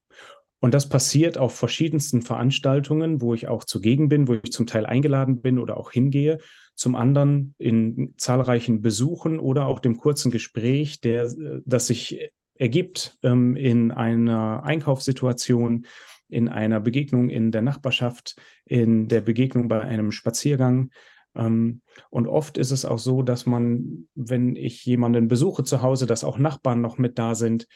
Und 0.60 0.72
das 0.72 0.88
passiert 0.88 1.36
auf 1.38 1.54
verschiedensten 1.54 2.22
Veranstaltungen, 2.22 3.20
wo 3.20 3.34
ich 3.34 3.48
auch 3.48 3.64
zugegen 3.64 4.08
bin, 4.08 4.26
wo 4.26 4.34
ich 4.34 4.52
zum 4.52 4.66
Teil 4.66 4.86
eingeladen 4.86 5.42
bin 5.42 5.58
oder 5.58 5.76
auch 5.76 5.90
hingehe. 5.90 6.38
Zum 6.74 6.94
anderen 6.94 7.54
in 7.58 8.14
zahlreichen 8.16 8.80
Besuchen 8.80 9.38
oder 9.38 9.66
auch 9.66 9.80
dem 9.80 9.96
kurzen 9.98 10.30
Gespräch, 10.30 11.00
der, 11.00 11.30
das 11.64 11.86
sich 11.86 12.30
ergibt 12.54 13.18
ähm, 13.22 13.54
in 13.56 13.90
einer 13.90 14.62
Einkaufssituation, 14.64 15.86
in 16.28 16.48
einer 16.48 16.80
Begegnung 16.80 17.28
in 17.28 17.52
der 17.52 17.62
Nachbarschaft, 17.62 18.36
in 18.64 19.08
der 19.08 19.20
Begegnung 19.20 19.68
bei 19.68 19.82
einem 19.82 20.10
Spaziergang. 20.10 20.90
Ähm, 21.34 21.82
und 22.10 22.26
oft 22.26 22.58
ist 22.58 22.70
es 22.70 22.84
auch 22.84 22.98
so, 22.98 23.22
dass 23.22 23.46
man, 23.46 24.08
wenn 24.14 24.56
ich 24.56 24.84
jemanden 24.84 25.28
besuche 25.28 25.64
zu 25.64 25.82
Hause, 25.82 26.06
dass 26.06 26.24
auch 26.24 26.38
Nachbarn 26.38 26.80
noch 26.80 26.98
mit 26.98 27.18
da 27.18 27.34
sind, 27.34 27.66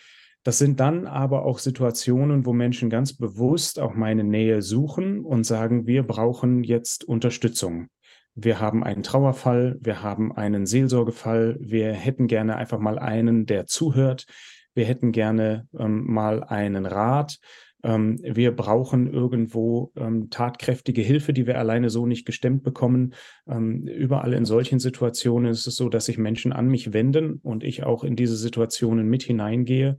das 0.42 0.58
sind 0.58 0.80
dann 0.80 1.06
aber 1.06 1.44
auch 1.44 1.58
Situationen, 1.58 2.46
wo 2.46 2.52
Menschen 2.52 2.88
ganz 2.88 3.12
bewusst 3.12 3.78
auch 3.78 3.94
meine 3.94 4.24
Nähe 4.24 4.62
suchen 4.62 5.24
und 5.24 5.44
sagen, 5.44 5.86
wir 5.86 6.02
brauchen 6.02 6.64
jetzt 6.64 7.04
Unterstützung. 7.04 7.88
wir 8.34 8.60
haben 8.60 8.84
einen 8.84 9.02
Trauerfall, 9.02 9.76
wir 9.80 10.02
haben 10.02 10.32
einen 10.32 10.64
Seelsorgefall, 10.64 11.58
wir 11.60 11.92
hätten 11.92 12.26
gerne 12.26 12.56
einfach 12.56 12.78
mal 12.78 12.98
einen, 12.98 13.44
der 13.44 13.66
zuhört, 13.66 14.24
wir 14.72 14.84
hätten 14.84 15.12
gerne 15.12 15.66
ähm, 15.78 16.04
mal 16.06 16.44
einen 16.44 16.86
Rat, 16.86 17.38
ähm, 17.82 18.18
wir 18.22 18.54
brauchen 18.54 19.12
irgendwo 19.12 19.92
ähm, 19.96 20.30
tatkräftige 20.30 21.02
Hilfe, 21.02 21.32
die 21.32 21.46
wir 21.46 21.58
alleine 21.58 21.90
so 21.90 22.06
nicht 22.06 22.26
gestemmt 22.26 22.62
bekommen. 22.62 23.14
Ähm, 23.48 23.86
überall 23.86 24.32
in 24.32 24.44
solchen 24.44 24.78
Situationen 24.78 25.50
ist 25.50 25.66
es 25.66 25.76
so, 25.76 25.88
dass 25.88 26.06
sich 26.06 26.18
Menschen 26.18 26.52
an 26.52 26.68
mich 26.68 26.92
wenden 26.92 27.40
und 27.42 27.64
ich 27.64 27.82
auch 27.84 28.04
in 28.04 28.16
diese 28.16 28.36
Situationen 28.36 29.08
mit 29.08 29.22
hineingehe 29.22 29.98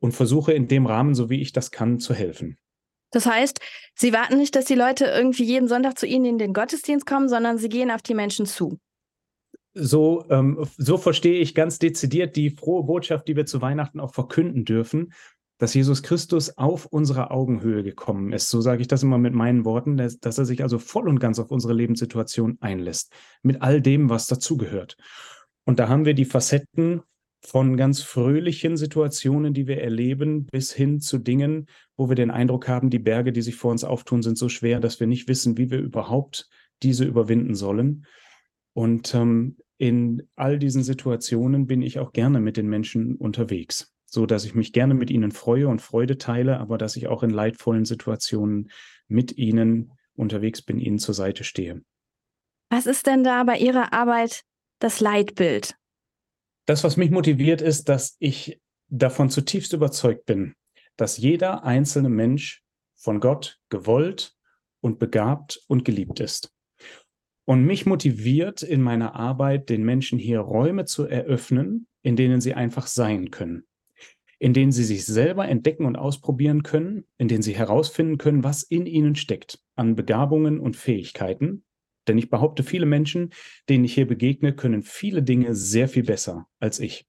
und 0.00 0.12
versuche 0.12 0.52
in 0.52 0.68
dem 0.68 0.86
Rahmen, 0.86 1.14
so 1.14 1.30
wie 1.30 1.40
ich 1.40 1.52
das 1.52 1.70
kann, 1.70 1.98
zu 1.98 2.14
helfen. 2.14 2.56
Das 3.10 3.26
heißt, 3.26 3.60
Sie 3.94 4.12
warten 4.12 4.36
nicht, 4.36 4.54
dass 4.54 4.66
die 4.66 4.74
Leute 4.74 5.06
irgendwie 5.06 5.44
jeden 5.44 5.68
Sonntag 5.68 5.98
zu 5.98 6.06
Ihnen 6.06 6.24
in 6.24 6.38
den 6.38 6.52
Gottesdienst 6.52 7.06
kommen, 7.06 7.28
sondern 7.28 7.58
Sie 7.58 7.68
gehen 7.68 7.90
auf 7.90 8.02
die 8.02 8.14
Menschen 8.14 8.46
zu. 8.46 8.78
So, 9.74 10.24
ähm, 10.30 10.66
so 10.76 10.98
verstehe 10.98 11.40
ich 11.40 11.54
ganz 11.54 11.78
dezidiert 11.78 12.36
die 12.36 12.50
frohe 12.50 12.84
Botschaft, 12.84 13.28
die 13.28 13.36
wir 13.36 13.46
zu 13.46 13.62
Weihnachten 13.62 14.00
auch 14.00 14.12
verkünden 14.12 14.64
dürfen, 14.64 15.12
dass 15.58 15.74
Jesus 15.74 16.02
Christus 16.02 16.56
auf 16.56 16.86
unsere 16.86 17.30
Augenhöhe 17.30 17.82
gekommen 17.82 18.32
ist. 18.32 18.48
So 18.48 18.60
sage 18.60 18.80
ich 18.80 18.88
das 18.88 19.02
immer 19.02 19.18
mit 19.18 19.34
meinen 19.34 19.64
Worten, 19.64 19.96
dass, 19.96 20.18
dass 20.18 20.38
er 20.38 20.44
sich 20.44 20.62
also 20.62 20.78
voll 20.78 21.08
und 21.08 21.18
ganz 21.18 21.38
auf 21.38 21.50
unsere 21.50 21.74
Lebenssituation 21.74 22.58
einlässt, 22.60 23.12
mit 23.42 23.62
all 23.62 23.80
dem, 23.80 24.08
was 24.08 24.26
dazugehört. 24.26 24.96
Und 25.64 25.78
da 25.78 25.88
haben 25.88 26.04
wir 26.04 26.14
die 26.14 26.24
Facetten 26.24 27.02
von 27.40 27.76
ganz 27.76 28.02
fröhlichen 28.02 28.76
Situationen, 28.76 29.54
die 29.54 29.66
wir 29.66 29.80
erleben, 29.80 30.46
bis 30.46 30.72
hin 30.72 31.00
zu 31.00 31.18
Dingen, 31.18 31.66
wo 31.96 32.08
wir 32.08 32.16
den 32.16 32.30
Eindruck 32.30 32.68
haben, 32.68 32.90
die 32.90 32.98
Berge, 32.98 33.32
die 33.32 33.42
sich 33.42 33.56
vor 33.56 33.70
uns 33.70 33.84
auftun, 33.84 34.22
sind 34.22 34.36
so 34.36 34.48
schwer, 34.48 34.80
dass 34.80 35.00
wir 35.00 35.06
nicht 35.06 35.28
wissen, 35.28 35.56
wie 35.56 35.70
wir 35.70 35.78
überhaupt 35.78 36.48
diese 36.82 37.04
überwinden 37.04 37.54
sollen. 37.54 38.06
Und 38.72 39.14
ähm, 39.14 39.56
in 39.78 40.28
all 40.34 40.58
diesen 40.58 40.82
Situationen 40.82 41.66
bin 41.66 41.82
ich 41.82 41.98
auch 41.98 42.12
gerne 42.12 42.40
mit 42.40 42.56
den 42.56 42.68
Menschen 42.68 43.16
unterwegs, 43.16 43.92
so 44.06 44.26
dass 44.26 44.44
ich 44.44 44.54
mich 44.54 44.72
gerne 44.72 44.94
mit 44.94 45.10
ihnen 45.10 45.30
freue 45.30 45.68
und 45.68 45.80
Freude 45.80 46.18
teile, 46.18 46.58
aber 46.58 46.78
dass 46.78 46.96
ich 46.96 47.06
auch 47.06 47.22
in 47.22 47.30
leidvollen 47.30 47.84
Situationen 47.84 48.70
mit 49.06 49.38
ihnen 49.38 49.92
unterwegs 50.14 50.62
bin, 50.62 50.78
ihnen 50.80 50.98
zur 50.98 51.14
Seite 51.14 51.44
stehe. 51.44 51.82
Was 52.70 52.86
ist 52.86 53.06
denn 53.06 53.24
da 53.24 53.44
bei 53.44 53.56
Ihrer 53.56 53.92
Arbeit 53.92 54.42
das 54.80 55.00
Leitbild? 55.00 55.74
Das, 56.68 56.84
was 56.84 56.98
mich 56.98 57.10
motiviert, 57.10 57.62
ist, 57.62 57.88
dass 57.88 58.18
ich 58.18 58.60
davon 58.90 59.30
zutiefst 59.30 59.72
überzeugt 59.72 60.26
bin, 60.26 60.54
dass 60.98 61.16
jeder 61.16 61.64
einzelne 61.64 62.10
Mensch 62.10 62.62
von 62.94 63.20
Gott 63.20 63.58
gewollt 63.70 64.36
und 64.82 64.98
begabt 64.98 65.62
und 65.66 65.86
geliebt 65.86 66.20
ist. 66.20 66.52
Und 67.46 67.64
mich 67.64 67.86
motiviert 67.86 68.62
in 68.62 68.82
meiner 68.82 69.14
Arbeit, 69.14 69.70
den 69.70 69.82
Menschen 69.82 70.18
hier 70.18 70.40
Räume 70.40 70.84
zu 70.84 71.06
eröffnen, 71.06 71.86
in 72.02 72.16
denen 72.16 72.42
sie 72.42 72.52
einfach 72.52 72.86
sein 72.86 73.30
können, 73.30 73.64
in 74.38 74.52
denen 74.52 74.70
sie 74.70 74.84
sich 74.84 75.06
selber 75.06 75.48
entdecken 75.48 75.86
und 75.86 75.96
ausprobieren 75.96 76.64
können, 76.64 77.06
in 77.16 77.28
denen 77.28 77.42
sie 77.42 77.56
herausfinden 77.56 78.18
können, 78.18 78.44
was 78.44 78.62
in 78.62 78.84
ihnen 78.84 79.16
steckt 79.16 79.58
an 79.74 79.96
Begabungen 79.96 80.60
und 80.60 80.76
Fähigkeiten 80.76 81.64
denn 82.08 82.18
ich 82.18 82.30
behaupte, 82.30 82.62
viele 82.62 82.86
Menschen, 82.86 83.30
denen 83.68 83.84
ich 83.84 83.94
hier 83.94 84.06
begegne, 84.06 84.54
können 84.54 84.82
viele 84.82 85.22
Dinge 85.22 85.54
sehr 85.54 85.88
viel 85.88 86.04
besser 86.04 86.46
als 86.58 86.80
ich. 86.80 87.06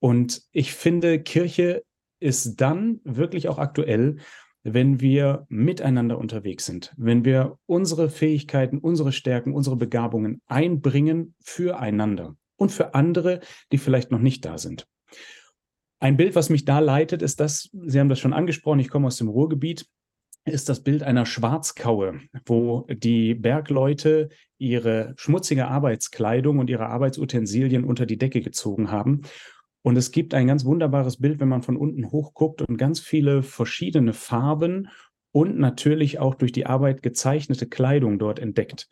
Und 0.00 0.42
ich 0.52 0.72
finde, 0.72 1.20
Kirche 1.22 1.84
ist 2.20 2.60
dann 2.60 3.00
wirklich 3.04 3.48
auch 3.48 3.58
aktuell, 3.58 4.16
wenn 4.62 5.00
wir 5.00 5.46
miteinander 5.48 6.18
unterwegs 6.18 6.66
sind, 6.66 6.92
wenn 6.96 7.24
wir 7.24 7.58
unsere 7.66 8.10
Fähigkeiten, 8.10 8.78
unsere 8.78 9.12
Stärken, 9.12 9.54
unsere 9.54 9.76
Begabungen 9.76 10.42
einbringen 10.46 11.34
füreinander 11.40 12.36
und 12.56 12.70
für 12.70 12.94
andere, 12.94 13.40
die 13.72 13.78
vielleicht 13.78 14.10
noch 14.10 14.18
nicht 14.18 14.44
da 14.44 14.58
sind. 14.58 14.86
Ein 15.98 16.16
Bild, 16.16 16.34
was 16.34 16.50
mich 16.50 16.64
da 16.64 16.78
leitet, 16.78 17.22
ist 17.22 17.40
das, 17.40 17.70
Sie 17.72 18.00
haben 18.00 18.08
das 18.08 18.18
schon 18.18 18.32
angesprochen, 18.32 18.80
ich 18.80 18.88
komme 18.88 19.06
aus 19.06 19.16
dem 19.16 19.28
Ruhrgebiet, 19.28 19.86
ist 20.44 20.68
das 20.68 20.82
Bild 20.82 21.02
einer 21.02 21.26
Schwarzkaue, 21.26 22.20
wo 22.46 22.86
die 22.88 23.34
Bergleute 23.34 24.30
ihre 24.58 25.14
schmutzige 25.16 25.68
Arbeitskleidung 25.68 26.58
und 26.58 26.70
ihre 26.70 26.86
Arbeitsutensilien 26.86 27.84
unter 27.84 28.06
die 28.06 28.18
Decke 28.18 28.40
gezogen 28.40 28.90
haben. 28.90 29.22
Und 29.82 29.96
es 29.96 30.10
gibt 30.10 30.34
ein 30.34 30.46
ganz 30.46 30.64
wunderbares 30.64 31.18
Bild, 31.18 31.40
wenn 31.40 31.48
man 31.48 31.62
von 31.62 31.76
unten 31.76 32.10
hochguckt 32.10 32.62
und 32.62 32.76
ganz 32.76 33.00
viele 33.00 33.42
verschiedene 33.42 34.12
Farben 34.12 34.88
und 35.32 35.58
natürlich 35.58 36.18
auch 36.18 36.34
durch 36.34 36.52
die 36.52 36.66
Arbeit 36.66 37.02
gezeichnete 37.02 37.66
Kleidung 37.66 38.18
dort 38.18 38.38
entdeckt. 38.38 38.88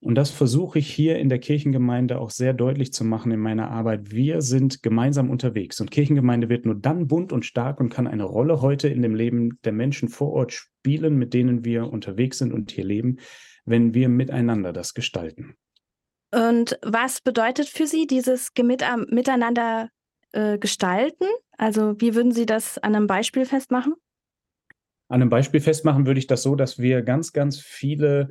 Und 0.00 0.16
das 0.16 0.30
versuche 0.30 0.78
ich 0.78 0.92
hier 0.92 1.18
in 1.18 1.28
der 1.28 1.38
Kirchengemeinde 1.38 2.18
auch 2.18 2.30
sehr 2.30 2.52
deutlich 2.52 2.92
zu 2.92 3.04
machen 3.04 3.32
in 3.32 3.40
meiner 3.40 3.70
Arbeit. 3.70 4.10
Wir 4.10 4.42
sind 4.42 4.82
gemeinsam 4.82 5.30
unterwegs 5.30 5.80
und 5.80 5.90
Kirchengemeinde 5.90 6.48
wird 6.50 6.66
nur 6.66 6.74
dann 6.74 7.06
bunt 7.06 7.32
und 7.32 7.46
stark 7.46 7.80
und 7.80 7.88
kann 7.88 8.06
eine 8.06 8.24
Rolle 8.24 8.60
heute 8.60 8.88
in 8.88 9.00
dem 9.00 9.14
Leben 9.14 9.58
der 9.64 9.72
Menschen 9.72 10.08
vor 10.08 10.32
Ort 10.32 10.68
spielen, 10.84 11.16
mit 11.16 11.32
denen 11.32 11.64
wir 11.64 11.90
unterwegs 11.90 12.38
sind 12.38 12.52
und 12.52 12.70
hier 12.70 12.84
leben, 12.84 13.16
wenn 13.64 13.94
wir 13.94 14.10
miteinander 14.10 14.74
das 14.74 14.92
gestalten. 14.92 15.54
Und 16.30 16.78
was 16.82 17.22
bedeutet 17.22 17.68
für 17.68 17.86
Sie 17.86 18.06
dieses 18.06 18.50
Miteinander 18.54 19.88
äh, 20.32 20.58
gestalten? 20.58 21.24
Also 21.56 21.98
wie 22.00 22.14
würden 22.14 22.32
Sie 22.32 22.44
das 22.44 22.76
an 22.76 22.94
einem 22.94 23.06
Beispiel 23.06 23.46
festmachen? 23.46 23.94
An 25.08 25.22
einem 25.22 25.30
Beispiel 25.30 25.60
festmachen 25.60 26.06
würde 26.06 26.18
ich 26.18 26.26
das 26.26 26.42
so, 26.42 26.54
dass 26.54 26.78
wir 26.78 27.00
ganz, 27.00 27.32
ganz 27.32 27.60
viele 27.60 28.30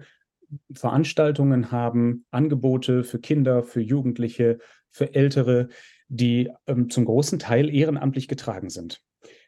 Veranstaltungen 0.75 1.71
haben, 1.71 2.25
Angebote 2.29 3.03
für 3.03 3.19
Kinder, 3.19 3.63
für 3.63 3.81
Jugendliche, 3.81 4.59
für 4.91 5.15
Ältere, 5.15 5.69
die 6.07 6.51
ähm, 6.67 6.91
zum 6.91 7.05
großen 7.05 7.39
Teil 7.39 7.73
ehrenamtlich 7.73 8.27
getragen 8.27 8.69
sind. 8.69 9.01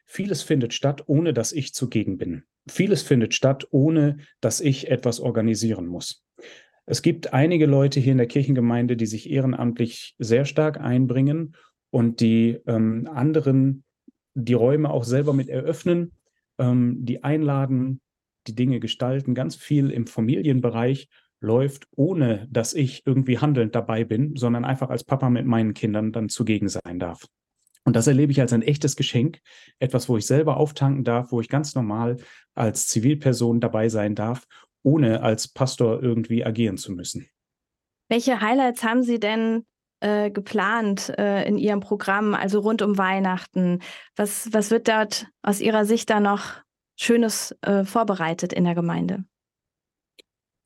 Vieles 0.06 0.44
findet 0.44 0.74
statt, 0.74 1.04
ohne 1.08 1.34
dass 1.34 1.52
ich 1.52 1.74
zugegen 1.74 2.18
bin. 2.18 2.44
Vieles 2.68 3.02
findet 3.02 3.34
statt, 3.34 3.68
ohne 3.72 4.18
dass 4.40 4.62
ich 4.62 4.90
etwas 4.90 5.20
organisieren 5.20 5.88
muss. 5.88 6.24
Es 6.86 7.02
gibt 7.02 7.34
einige 7.34 7.66
Leute 7.66 8.00
hier 8.00 8.12
in 8.12 8.20
der 8.20 8.28
Kirchengemeinde, 8.28 8.96
die 8.96 9.08
sich 9.08 9.30
ehrenamtlich 9.30 10.16
sehr 10.20 10.46
stark 10.46 10.80
einbringen 10.80 11.56
und 11.90 12.20
die 12.20 12.60
ähm, 12.68 13.10
anderen 13.12 13.84
die 14.36 14.54
Räume 14.54 14.92
auch 14.92 15.04
selber 15.04 15.34
mit 15.34 15.50
eröffnen, 15.50 16.12
ähm, 16.60 16.98
die 17.06 17.24
einladen, 17.24 18.02
die 18.48 18.56
Dinge 18.56 18.80
gestalten. 18.80 19.34
Ganz 19.34 19.56
viel 19.56 19.90
im 19.90 20.06
Familienbereich 20.06 21.08
läuft, 21.40 21.88
ohne 21.96 22.48
dass 22.52 22.74
ich 22.74 23.04
irgendwie 23.06 23.40
handelnd 23.40 23.76
dabei 23.76 24.04
bin, 24.04 24.36
sondern 24.36 24.66
einfach 24.66 24.90
als 24.90 25.04
Papa 25.04 25.30
mit 25.30 25.46
meinen 25.46 25.74
Kindern 25.74 26.12
dann 26.12 26.30
zugegen 26.30 26.70
sein 26.70 27.00
darf. 27.00 27.26
Und 27.86 27.96
das 27.96 28.08
erlebe 28.08 28.32
ich 28.32 28.42
als 28.42 28.51
ein 28.51 28.63
echtes 28.63 28.96
Geschenk, 28.96 29.39
etwas, 29.80 30.10
wo 30.10 30.18
ich 30.18 30.25
selber 30.25 30.58
auftanken 30.58 31.04
darf, 31.04 31.32
wo 31.32 31.39
ich 31.39 31.50
ganz 31.50 31.75
normal 31.75 32.18
als 32.56 32.88
Zivilperson 32.88 33.62
dabei 33.62 33.89
sein 33.89 34.15
darf, 34.15 34.48
ohne 34.84 35.22
als 35.22 35.48
Pastor 35.48 36.01
irgendwie 36.01 36.44
agieren 36.44 36.77
zu 36.77 36.92
müssen. 36.92 37.27
Welche 38.10 38.42
Highlights 38.42 38.84
haben 38.84 39.04
Sie 39.04 39.20
denn 39.20 39.65
äh, 40.00 40.32
geplant 40.32 41.13
äh, 41.18 41.48
in 41.48 41.58
Ihrem 41.58 41.80
Programm, 41.80 42.34
also 42.34 42.60
rund 42.60 42.82
um 42.82 42.98
Weihnachten? 42.98 43.80
Was, 44.15 44.50
was 44.51 44.72
wird 44.72 44.88
dort 44.88 45.27
aus 45.44 45.62
Ihrer 45.62 45.86
Sicht 45.86 46.10
da 46.10 46.20
noch 46.20 46.54
Schönes 46.98 47.56
äh, 47.62 47.84
vorbereitet 47.84 48.51
in 48.51 48.63
der 48.63 48.75
Gemeinde? 48.75 49.25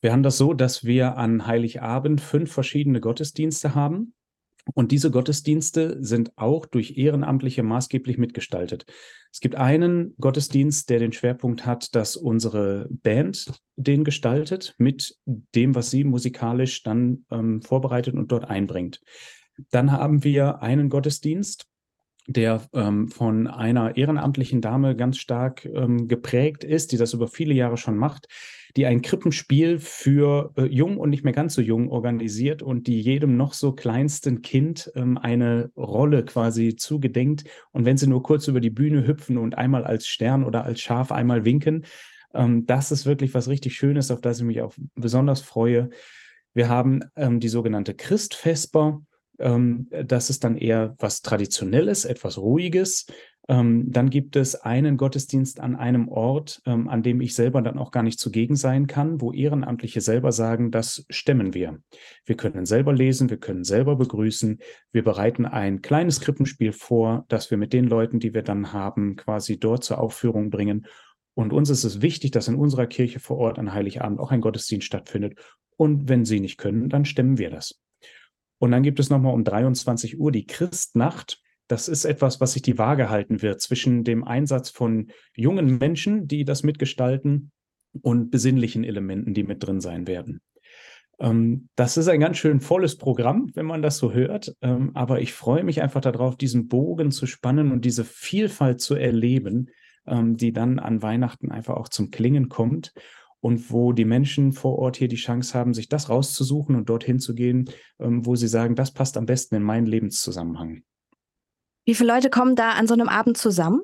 Wir 0.01 0.13
haben 0.13 0.23
das 0.23 0.37
so, 0.37 0.53
dass 0.53 0.85
wir 0.85 1.17
an 1.17 1.45
Heiligabend 1.45 2.21
fünf 2.21 2.51
verschiedene 2.51 3.01
Gottesdienste 3.01 3.75
haben. 3.75 4.13
Und 4.73 4.91
diese 4.91 5.11
Gottesdienste 5.11 5.97
sind 6.01 6.37
auch 6.37 6.65
durch 6.65 6.97
Ehrenamtliche 6.97 7.63
maßgeblich 7.63 8.17
mitgestaltet. 8.17 8.85
Es 9.31 9.39
gibt 9.39 9.55
einen 9.55 10.15
Gottesdienst, 10.19 10.89
der 10.89 10.99
den 10.99 11.13
Schwerpunkt 11.13 11.65
hat, 11.65 11.95
dass 11.95 12.15
unsere 12.15 12.87
Band 12.89 13.51
den 13.75 14.03
gestaltet 14.03 14.75
mit 14.77 15.17
dem, 15.25 15.75
was 15.75 15.91
sie 15.91 16.03
musikalisch 16.03 16.83
dann 16.83 17.25
ähm, 17.31 17.61
vorbereitet 17.61 18.15
und 18.15 18.31
dort 18.31 18.45
einbringt. 18.45 19.01
Dann 19.71 19.91
haben 19.91 20.23
wir 20.23 20.61
einen 20.61 20.89
Gottesdienst, 20.89 21.67
der 22.29 22.61
ähm, 22.73 23.07
von 23.07 23.47
einer 23.47 23.97
ehrenamtlichen 23.97 24.61
Dame 24.61 24.95
ganz 24.95 25.17
stark 25.17 25.65
ähm, 25.65 26.07
geprägt 26.07 26.63
ist, 26.63 26.91
die 26.91 26.97
das 26.97 27.13
über 27.13 27.27
viele 27.27 27.55
Jahre 27.55 27.75
schon 27.75 27.97
macht, 27.97 28.27
die 28.75 28.85
ein 28.85 29.01
Krippenspiel 29.01 29.79
für 29.79 30.53
äh, 30.55 30.65
jung 30.65 30.97
und 30.97 31.09
nicht 31.09 31.23
mehr 31.23 31.33
ganz 31.33 31.55
so 31.55 31.61
jung 31.61 31.89
organisiert 31.89 32.61
und 32.61 32.85
die 32.85 33.01
jedem 33.01 33.35
noch 33.35 33.53
so 33.53 33.71
kleinsten 33.71 34.43
Kind 34.43 34.91
ähm, 34.95 35.17
eine 35.17 35.71
Rolle 35.75 36.23
quasi 36.23 36.75
zugedenkt. 36.75 37.45
Und 37.71 37.85
wenn 37.85 37.97
sie 37.97 38.07
nur 38.07 38.21
kurz 38.21 38.47
über 38.47 38.59
die 38.59 38.69
Bühne 38.69 39.07
hüpfen 39.07 39.39
und 39.39 39.57
einmal 39.57 39.83
als 39.83 40.07
Stern 40.07 40.43
oder 40.43 40.63
als 40.63 40.81
Schaf 40.81 41.11
einmal 41.11 41.45
winken, 41.45 41.85
ähm, 42.35 42.67
das 42.67 42.91
ist 42.91 43.07
wirklich 43.07 43.33
was 43.33 43.47
richtig 43.47 43.75
Schönes, 43.75 44.11
auf 44.11 44.21
das 44.21 44.37
ich 44.37 44.45
mich 44.45 44.61
auch 44.61 44.73
besonders 44.93 45.41
freue. 45.41 45.89
Wir 46.53 46.69
haben 46.69 47.01
ähm, 47.15 47.39
die 47.39 47.49
sogenannte 47.49 47.95
Christfesper 47.95 49.01
ähm, 49.39 49.87
das 49.89 50.29
ist 50.29 50.43
dann 50.43 50.57
eher 50.57 50.95
was 50.99 51.21
Traditionelles, 51.21 52.05
etwas 52.05 52.37
Ruhiges. 52.37 53.07
Ähm, 53.49 53.91
dann 53.91 54.11
gibt 54.11 54.35
es 54.35 54.53
einen 54.53 54.95
Gottesdienst 54.95 55.59
an 55.59 55.75
einem 55.75 56.07
Ort, 56.07 56.61
ähm, 56.67 56.87
an 56.87 57.01
dem 57.01 57.19
ich 57.19 57.33
selber 57.33 57.63
dann 57.63 57.79
auch 57.79 57.89
gar 57.89 58.03
nicht 58.03 58.19
zugegen 58.19 58.55
sein 58.55 58.85
kann, 58.85 59.21
wo 59.21 59.33
Ehrenamtliche 59.33 60.01
selber 60.01 60.31
sagen, 60.31 60.69
das 60.69 61.03
stemmen 61.09 61.55
wir. 61.55 61.79
Wir 62.25 62.37
können 62.37 62.67
selber 62.67 62.93
lesen, 62.93 63.31
wir 63.31 63.37
können 63.37 63.63
selber 63.63 63.95
begrüßen. 63.95 64.59
Wir 64.91 65.03
bereiten 65.03 65.47
ein 65.47 65.81
kleines 65.81 66.21
Krippenspiel 66.21 66.73
vor, 66.73 67.25
das 67.27 67.49
wir 67.49 67.57
mit 67.57 67.73
den 67.73 67.85
Leuten, 67.85 68.19
die 68.19 68.35
wir 68.35 68.43
dann 68.43 68.71
haben, 68.71 69.15
quasi 69.15 69.59
dort 69.59 69.83
zur 69.83 69.99
Aufführung 69.99 70.51
bringen. 70.51 70.85
Und 71.33 71.51
uns 71.51 71.71
ist 71.71 71.85
es 71.85 72.03
wichtig, 72.03 72.29
dass 72.29 72.49
in 72.49 72.55
unserer 72.55 72.85
Kirche 72.85 73.19
vor 73.19 73.37
Ort 73.37 73.57
an 73.57 73.73
Heiligabend 73.73 74.19
auch 74.19 74.29
ein 74.31 74.41
Gottesdienst 74.41 74.85
stattfindet. 74.85 75.39
Und 75.75 76.07
wenn 76.07 76.23
Sie 76.23 76.39
nicht 76.39 76.59
können, 76.59 76.87
dann 76.89 77.05
stemmen 77.05 77.39
wir 77.39 77.49
das. 77.49 77.79
Und 78.59 78.71
dann 78.71 78.83
gibt 78.83 78.99
es 78.99 79.09
nochmal 79.09 79.33
um 79.33 79.43
23 79.43 80.19
Uhr 80.19 80.31
die 80.31 80.45
Christnacht 80.45 81.41
das 81.69 81.87
ist 81.87 82.03
etwas, 82.03 82.41
was 82.41 82.53
sich 82.53 82.63
die 82.63 82.79
Waage 82.79 83.11
halten 83.11 83.43
wird 83.43 83.61
zwischen 83.61 84.03
dem 84.03 84.23
Einsatz 84.23 84.71
von 84.71 85.11
jungen 85.35 85.77
Menschen, 85.77 86.27
die 86.27 86.43
das 86.43 86.63
mitgestalten, 86.63 87.51
und 88.01 88.29
besinnlichen 88.29 88.83
Elementen, 88.83 89.33
die 89.33 89.43
mit 89.43 89.63
drin 89.63 89.81
sein 89.81 90.07
werden. 90.07 90.41
Ähm, 91.19 91.69
das 91.75 91.97
ist 91.97 92.07
ein 92.07 92.19
ganz 92.19 92.37
schön 92.37 92.59
volles 92.59 92.97
Programm, 92.97 93.49
wenn 93.55 93.65
man 93.65 93.81
das 93.81 93.97
so 93.97 94.13
hört. 94.13 94.55
Ähm, 94.61 94.91
aber 94.93 95.21
ich 95.21 95.33
freue 95.33 95.63
mich 95.63 95.81
einfach 95.81 96.01
darauf, 96.01 96.37
diesen 96.37 96.67
Bogen 96.67 97.11
zu 97.11 97.25
spannen 97.25 97.71
und 97.71 97.85
diese 97.85 98.05
Vielfalt 98.05 98.79
zu 98.79 98.95
erleben, 98.95 99.69
ähm, 100.05 100.37
die 100.37 100.53
dann 100.53 100.77
an 100.77 101.01
Weihnachten 101.01 101.51
einfach 101.51 101.77
auch 101.77 101.89
zum 101.89 102.11
Klingen 102.11 102.47
kommt 102.47 102.93
und 103.41 103.71
wo 103.71 103.93
die 103.93 104.05
Menschen 104.05 104.51
vor 104.51 104.77
Ort 104.79 104.97
hier 104.97 105.07
die 105.07 105.15
Chance 105.15 105.57
haben, 105.57 105.73
sich 105.73 105.89
das 105.89 106.09
rauszusuchen 106.09 106.75
und 106.75 106.89
dorthin 106.89 107.19
zu 107.19 107.35
gehen, 107.35 107.69
wo 107.97 108.35
sie 108.35 108.47
sagen, 108.47 108.75
das 108.75 108.91
passt 108.91 109.17
am 109.17 109.25
besten 109.25 109.55
in 109.55 109.63
meinen 109.63 109.85
Lebenszusammenhang. 109.85 110.83
Wie 111.85 111.95
viele 111.95 112.13
Leute 112.13 112.29
kommen 112.29 112.55
da 112.55 112.71
an 112.71 112.87
so 112.87 112.93
einem 112.93 113.09
Abend 113.09 113.37
zusammen? 113.37 113.81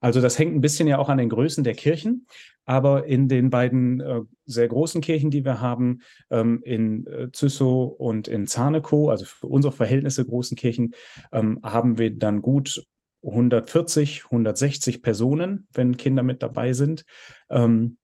Also 0.00 0.20
das 0.20 0.38
hängt 0.38 0.54
ein 0.54 0.60
bisschen 0.60 0.88
ja 0.88 0.98
auch 0.98 1.08
an 1.08 1.18
den 1.18 1.28
Größen 1.28 1.64
der 1.64 1.74
Kirchen, 1.74 2.26
aber 2.64 3.06
in 3.06 3.28
den 3.28 3.50
beiden 3.50 4.00
äh, 4.00 4.20
sehr 4.44 4.68
großen 4.68 5.00
Kirchen, 5.00 5.30
die 5.30 5.44
wir 5.44 5.60
haben, 5.60 6.02
ähm, 6.30 6.60
in 6.64 7.06
äh, 7.06 7.32
Züssow 7.32 7.96
und 7.98 8.28
in 8.28 8.46
Zarnekow, 8.46 9.08
also 9.08 9.24
für 9.24 9.46
unsere 9.48 9.72
Verhältnisse 9.72 10.24
großen 10.24 10.56
Kirchen, 10.56 10.94
ähm, 11.32 11.58
haben 11.62 11.98
wir 11.98 12.16
dann 12.16 12.42
gut 12.42 12.84
140, 13.22 14.24
160 14.24 15.02
Personen, 15.02 15.66
wenn 15.72 15.96
Kinder 15.96 16.22
mit 16.22 16.42
dabei 16.42 16.72
sind. 16.72 17.04
Ähm, 17.50 17.98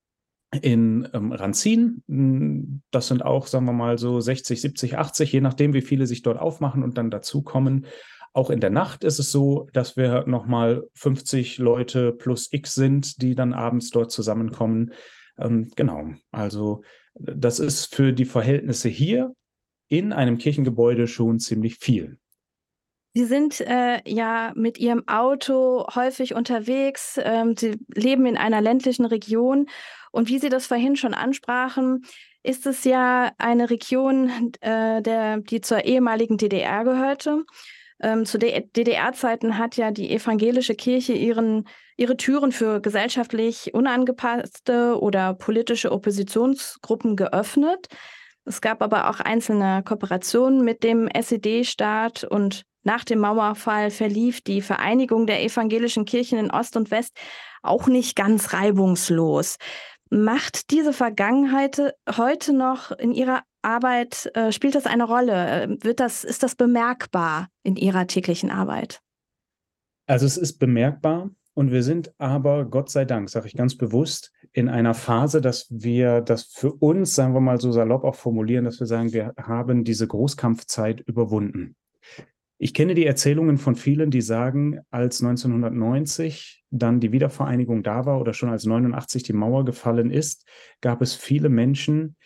in 0.63 1.09
ähm, 1.13 1.33
Ranzin, 1.33 2.03
hm, 2.07 2.83
das 2.91 3.09
sind 3.09 3.25
auch, 3.25 3.47
sagen 3.47 3.67
wir 3.67 3.73
mal, 3.73 3.99
so 3.99 4.21
60, 4.21 4.61
70, 4.61 4.99
80, 4.99 5.33
je 5.33 5.41
nachdem, 5.41 5.73
wie 5.75 5.83
viele 5.83 6.07
sich 6.07 6.23
dort 6.23 6.39
aufmachen 6.39 6.83
und 6.83 6.97
dann 6.97 7.11
dazukommen. 7.11 7.87
Auch 8.33 8.51
in 8.51 8.61
der 8.61 8.71
Nacht 8.71 9.05
ist 9.05 9.19
es 9.19 9.31
so, 9.31 9.69
dass 9.73 9.97
wir 9.97 10.27
nochmal 10.27 10.89
50 10.95 11.59
Leute 11.59 12.13
plus 12.13 12.53
X 12.53 12.75
sind, 12.75 13.23
die 13.23 13.35
dann 13.35 13.53
abends 13.53 13.91
dort 13.91 14.11
zusammenkommen. 14.11 14.93
Ähm, 15.39 15.71
genau, 15.77 16.11
also 16.31 16.83
das 17.15 17.61
ist 17.61 17.95
für 17.95 18.13
die 18.13 18.25
Verhältnisse 18.25 18.89
hier 18.89 19.35
in 19.89 20.13
einem 20.13 20.39
Kirchengebäude 20.39 21.07
schon 21.07 21.39
ziemlich 21.39 21.77
viel. 21.77 22.19
Sie 23.17 23.25
sind 23.27 23.61
äh, 23.61 24.01
ja 24.07 24.53
mit 24.57 24.79
Ihrem 24.79 25.07
Auto 25.07 25.87
häufig 25.95 26.35
unterwegs. 26.35 27.19
Ähm, 27.23 27.57
Sie 27.57 27.79
leben 27.95 28.27
in 28.27 28.37
einer 28.37 28.61
ländlichen 28.61 29.05
Region. 29.05 29.69
Und 30.11 30.29
wie 30.29 30.41
Sie 30.41 30.49
das 30.49 30.67
vorhin 30.67 30.97
schon 30.97 31.15
ansprachen, 31.15 32.05
ist 32.43 32.67
es 32.67 32.83
ja 32.83 33.33
eine 33.39 33.71
Region, 33.71 34.53
äh, 34.61 35.01
der, 35.01 35.39
die 35.39 35.61
zur 35.61 35.85
ehemaligen 35.85 36.39
DDR 36.39 36.83
gehörte. 36.83 37.45
Ähm, 38.01 38.27
zu 38.27 38.37
DDR-Zeiten 38.39 39.59
hat 39.59 39.77
ja 39.77 39.93
die 39.93 40.11
evangelische 40.11 40.75
Kirche 40.75 41.13
ihren, 41.13 41.69
ihre 41.97 42.17
Türen 42.17 42.51
für 42.51 42.81
gesellschaftlich 42.81 43.73
unangepasste 43.75 45.01
oder 45.01 45.35
politische 45.35 45.93
Oppositionsgruppen 45.93 47.15
geöffnet. 47.15 47.87
Es 48.45 48.61
gab 48.61 48.83
aber 48.83 49.09
auch 49.09 49.21
einzelne 49.21 49.83
Kooperationen 49.85 50.65
mit 50.65 50.83
dem 50.83 51.09
SED-Staat 51.09 52.25
und 52.25 52.65
nach 52.83 53.05
dem 53.05 53.21
Mauerfall 53.21 53.91
verlief 53.91 54.43
die 54.43 54.61
Vereinigung 54.61 55.27
der 55.27 55.43
evangelischen 55.43 56.05
Kirchen 56.05 56.39
in 56.39 56.51
Ost 56.51 56.77
und 56.77 56.91
West 56.91 57.17
auch 57.63 57.87
nicht 57.87 58.15
ganz 58.15 58.53
reibungslos. 58.53 59.57
Macht 60.11 60.71
diese 60.71 60.93
Vergangenheit 60.93 61.95
heute 62.17 62.53
noch 62.53 62.93
in 62.93 63.13
Ihrer 63.13 63.43
Arbeit, 63.63 64.31
äh, 64.35 64.53
spielt 64.53 64.75
das 64.75 64.85
eine 64.85 65.05
Rolle? 65.05 65.77
Wird 65.81 65.99
das, 65.99 66.25
ist 66.25 66.43
das 66.43 66.55
bemerkbar 66.55 67.49
in 67.63 67.77
Ihrer 67.77 68.07
täglichen 68.07 68.51
Arbeit? 68.51 69.01
Also 70.07 70.27
es 70.27 70.37
ist 70.37 70.59
bemerkbar 70.59 71.31
und 71.55 71.71
wir 71.71 71.83
sind 71.83 72.13
aber, 72.19 72.65
Gott 72.65 72.91
sei 72.91 73.05
Dank, 73.05 73.31
sage 73.31 73.47
ich 73.47 73.55
ganz 73.55 73.77
bewusst, 73.77 74.33
in 74.53 74.69
einer 74.69 74.95
Phase, 74.95 75.41
dass 75.41 75.67
wir 75.71 76.21
das 76.21 76.45
für 76.45 76.73
uns, 76.73 77.15
sagen 77.15 77.35
wir 77.35 77.41
mal 77.41 77.61
so 77.61 77.73
salopp 77.73 78.05
auch 78.05 78.17
formulieren, 78.17 78.65
dass 78.65 78.81
wir 78.81 78.87
sagen, 78.87 79.13
wir 79.13 79.33
haben 79.37 79.85
diese 79.85 80.07
Großkampfzeit 80.07 81.01
überwunden. 81.01 81.77
Ich 82.59 82.73
kenne 82.73 82.95
die 82.95 83.07
Erzählungen 83.07 83.59
von 83.59 83.75
vielen, 83.75 84.11
die 84.11 84.21
sagen, 84.21 84.81
als 84.91 85.21
1990 85.23 86.65
dann 86.71 87.01
die 87.01 87.13
Wiedervereinigung 87.13 87.83
da 87.83 88.07
war 88.07 88.21
oder 88.21 88.33
schon 88.33 88.49
als 88.49 88.65
89 88.65 89.23
die 89.23 89.33
Mauer 89.33 89.65
gefallen 89.65 90.11
ist, 90.11 90.47
gab 90.81 91.03
es 91.03 91.15
viele 91.15 91.49
Menschen, 91.49 92.17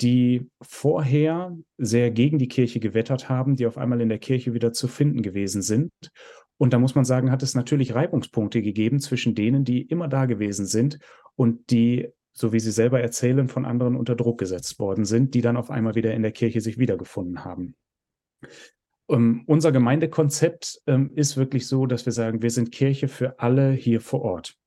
die 0.00 0.48
vorher 0.62 1.56
sehr 1.76 2.10
gegen 2.10 2.38
die 2.38 2.48
Kirche 2.48 2.80
gewettert 2.80 3.28
haben, 3.28 3.56
die 3.56 3.66
auf 3.66 3.76
einmal 3.76 4.00
in 4.00 4.08
der 4.08 4.18
Kirche 4.18 4.54
wieder 4.54 4.72
zu 4.72 4.88
finden 4.88 5.22
gewesen 5.22 5.60
sind. 5.60 5.92
Und 6.60 6.74
da 6.74 6.78
muss 6.78 6.94
man 6.94 7.06
sagen, 7.06 7.30
hat 7.30 7.42
es 7.42 7.54
natürlich 7.54 7.94
Reibungspunkte 7.94 8.60
gegeben 8.60 9.00
zwischen 9.00 9.34
denen, 9.34 9.64
die 9.64 9.80
immer 9.80 10.08
da 10.08 10.26
gewesen 10.26 10.66
sind 10.66 10.98
und 11.34 11.70
die, 11.70 12.10
so 12.34 12.52
wie 12.52 12.60
sie 12.60 12.70
selber 12.70 13.00
erzählen, 13.00 13.48
von 13.48 13.64
anderen 13.64 13.96
unter 13.96 14.14
Druck 14.14 14.36
gesetzt 14.36 14.78
worden 14.78 15.06
sind, 15.06 15.32
die 15.32 15.40
dann 15.40 15.56
auf 15.56 15.70
einmal 15.70 15.94
wieder 15.94 16.12
in 16.12 16.20
der 16.20 16.32
Kirche 16.32 16.60
sich 16.60 16.76
wiedergefunden 16.76 17.46
haben. 17.46 17.76
Um, 19.06 19.16
ähm, 19.16 19.44
unser 19.46 19.72
Gemeindekonzept 19.72 20.82
um, 20.84 21.10
ist 21.14 21.38
wirklich 21.38 21.66
so, 21.66 21.86
dass 21.86 22.04
wir 22.04 22.12
sagen, 22.12 22.42
wir 22.42 22.50
sind 22.50 22.72
Kirche 22.72 23.08
für 23.08 23.40
alle 23.40 23.72
hier 23.72 24.02
vor 24.02 24.20
Ort. 24.20 24.58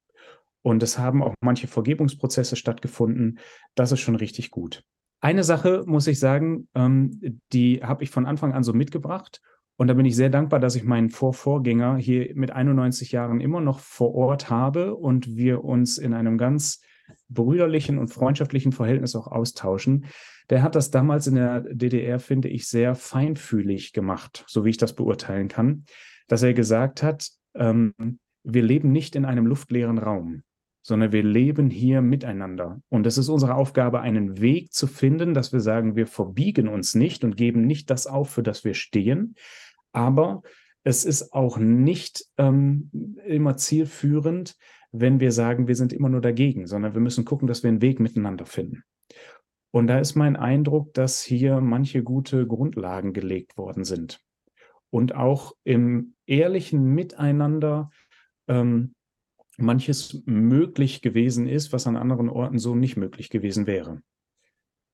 Und 0.63 0.81
es 0.81 0.97
haben 0.97 1.21
auch 1.21 1.35
manche 1.41 1.67
Vergebungsprozesse 1.67 2.55
stattgefunden. 2.55 3.37
Das 3.75 3.91
ist 3.91 3.99
schon 3.99 4.15
richtig 4.15 4.49
gut. 4.49 4.83
Eine 5.21 5.43
Sache 5.43 5.83
muss 5.85 6.07
ich 6.07 6.17
sagen, 6.17 6.67
ähm, 6.73 7.39
die 7.51 7.83
habe 7.83 8.03
ich 8.03 8.09
von 8.09 8.25
Anfang 8.25 8.51
an 8.53 8.63
so 8.63 8.73
mitgebracht. 8.73 9.41
Und 9.75 9.87
da 9.87 9.93
bin 9.93 10.05
ich 10.05 10.15
sehr 10.15 10.29
dankbar, 10.29 10.59
dass 10.59 10.75
ich 10.75 10.83
meinen 10.83 11.09
Vorvorgänger 11.09 11.97
hier 11.97 12.31
mit 12.35 12.51
91 12.51 13.11
Jahren 13.11 13.41
immer 13.41 13.59
noch 13.59 13.79
vor 13.79 14.13
Ort 14.13 14.49
habe 14.49 14.95
und 14.95 15.35
wir 15.35 15.63
uns 15.63 15.97
in 15.97 16.13
einem 16.13 16.37
ganz 16.37 16.81
brüderlichen 17.29 17.97
und 17.97 18.09
freundschaftlichen 18.09 18.71
Verhältnis 18.71 19.15
auch 19.15 19.27
austauschen. 19.27 20.05
Der 20.49 20.61
hat 20.61 20.75
das 20.75 20.91
damals 20.91 21.27
in 21.27 21.35
der 21.35 21.61
DDR, 21.61 22.19
finde 22.19 22.49
ich, 22.49 22.67
sehr 22.67 22.95
feinfühlig 22.95 23.93
gemacht, 23.93 24.43
so 24.47 24.63
wie 24.63 24.69
ich 24.69 24.77
das 24.77 24.93
beurteilen 24.93 25.47
kann, 25.47 25.85
dass 26.27 26.43
er 26.43 26.53
gesagt 26.53 27.01
hat, 27.01 27.29
ähm, 27.55 27.93
wir 28.43 28.63
leben 28.63 28.91
nicht 28.91 29.15
in 29.15 29.25
einem 29.25 29.47
luftleeren 29.47 29.97
Raum 29.97 30.43
sondern 30.83 31.13
wir 31.13 31.23
leben 31.23 31.69
hier 31.69 32.01
miteinander. 32.01 32.81
Und 32.89 33.07
es 33.07 33.17
ist 33.17 33.29
unsere 33.29 33.55
Aufgabe, 33.55 34.01
einen 34.01 34.39
Weg 34.41 34.73
zu 34.73 34.85
finden, 34.85 35.33
dass 35.33 35.53
wir 35.53 35.61
sagen, 35.61 35.95
wir 35.95 36.07
verbiegen 36.07 36.67
uns 36.67 36.93
nicht 36.93 37.23
und 37.23 37.37
geben 37.37 37.65
nicht 37.65 37.89
das 37.89 38.05
auf, 38.05 38.29
für 38.29 38.43
das 38.43 38.65
wir 38.65 38.73
stehen. 38.73 39.35
Aber 39.93 40.43
es 40.83 41.05
ist 41.05 41.33
auch 41.33 41.57
nicht 41.57 42.25
ähm, 42.37 43.15
immer 43.25 43.55
zielführend, 43.55 44.57
wenn 44.91 45.21
wir 45.21 45.31
sagen, 45.31 45.67
wir 45.67 45.75
sind 45.75 45.93
immer 45.93 46.09
nur 46.09 46.21
dagegen, 46.21 46.67
sondern 46.67 46.93
wir 46.93 47.01
müssen 47.01 47.25
gucken, 47.25 47.47
dass 47.47 47.63
wir 47.63 47.69
einen 47.69 47.81
Weg 47.81 47.99
miteinander 47.99 48.45
finden. 48.45 48.83
Und 49.71 49.87
da 49.87 49.97
ist 49.97 50.15
mein 50.15 50.35
Eindruck, 50.35 50.93
dass 50.93 51.23
hier 51.23 51.61
manche 51.61 52.03
gute 52.03 52.45
Grundlagen 52.45 53.13
gelegt 53.13 53.57
worden 53.57 53.85
sind. 53.85 54.21
Und 54.91 55.15
auch 55.15 55.53
im 55.63 56.13
ehrlichen 56.27 56.93
Miteinander 56.93 57.89
ähm, 58.47 58.93
manches 59.57 60.21
möglich 60.25 61.01
gewesen 61.01 61.47
ist, 61.47 61.73
was 61.73 61.87
an 61.87 61.97
anderen 61.97 62.29
Orten 62.29 62.59
so 62.59 62.75
nicht 62.75 62.97
möglich 62.97 63.29
gewesen 63.29 63.67
wäre. 63.67 64.01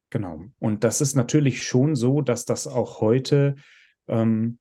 Genau. 0.10 0.46
Und 0.60 0.84
das 0.84 1.02
ist 1.02 1.16
natürlich 1.16 1.64
schon 1.64 1.96
so, 1.96 2.22
dass 2.22 2.46
das 2.46 2.68
auch 2.68 3.00
heute 3.02 3.56
ähm, 4.08 4.60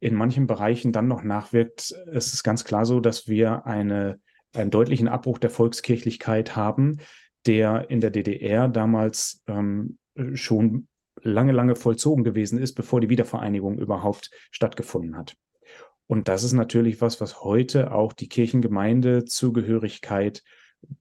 in 0.00 0.14
manchen 0.14 0.46
Bereichen 0.46 0.92
dann 0.92 1.08
noch 1.08 1.22
nachwirkt. 1.22 1.94
Es 2.12 2.34
ist 2.34 2.42
ganz 2.42 2.64
klar 2.64 2.84
so, 2.84 3.00
dass 3.00 3.28
wir 3.28 3.66
eine, 3.66 4.20
einen 4.52 4.70
deutlichen 4.70 5.08
Abbruch 5.08 5.38
der 5.38 5.50
Volkskirchlichkeit 5.50 6.56
haben, 6.56 6.98
der 7.46 7.90
in 7.90 8.00
der 8.00 8.10
DDR 8.10 8.68
damals 8.68 9.42
ähm, 9.46 9.98
schon 10.34 10.88
lange, 11.22 11.52
lange 11.52 11.76
vollzogen 11.76 12.24
gewesen 12.24 12.58
ist, 12.58 12.74
bevor 12.74 13.00
die 13.00 13.08
Wiedervereinigung 13.08 13.78
überhaupt 13.78 14.30
stattgefunden 14.50 15.16
hat. 15.16 15.36
Und 16.06 16.28
das 16.28 16.44
ist 16.44 16.52
natürlich 16.52 17.00
was, 17.00 17.20
was 17.20 17.42
heute 17.42 17.92
auch 17.92 18.12
die 18.12 18.28
Kirchengemeindezugehörigkeit 18.28 20.42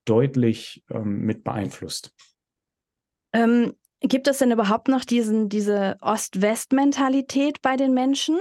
deutlich 0.06 0.84
ähm, 0.90 1.20
mit 1.20 1.44
beeinflusst. 1.44 2.14
Ähm, 3.34 3.74
gibt 4.00 4.28
es 4.28 4.38
denn 4.38 4.52
überhaupt 4.52 4.88
noch 4.88 5.04
diesen, 5.04 5.50
diese 5.50 5.98
Ost-West-Mentalität 6.02 7.62
bei 7.62 7.76
den 7.76 7.94
Menschen? 7.94 8.40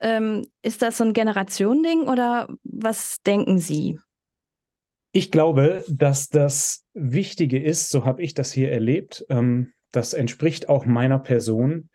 Ähm, 0.00 0.46
ist 0.62 0.82
das 0.82 0.96
so 0.96 1.04
ein 1.04 1.12
Generationending 1.12 2.08
oder 2.08 2.48
was 2.62 3.20
denken 3.22 3.58
Sie? 3.58 3.98
Ich 5.12 5.30
glaube, 5.30 5.84
dass 5.88 6.28
das 6.28 6.84
Wichtige 6.94 7.62
ist, 7.62 7.90
so 7.90 8.04
habe 8.04 8.22
ich 8.22 8.34
das 8.34 8.52
hier 8.52 8.70
erlebt, 8.70 9.26
ähm, 9.28 9.72
das 9.90 10.14
entspricht 10.14 10.68
auch 10.68 10.86
meiner 10.86 11.18
Person, 11.18 11.89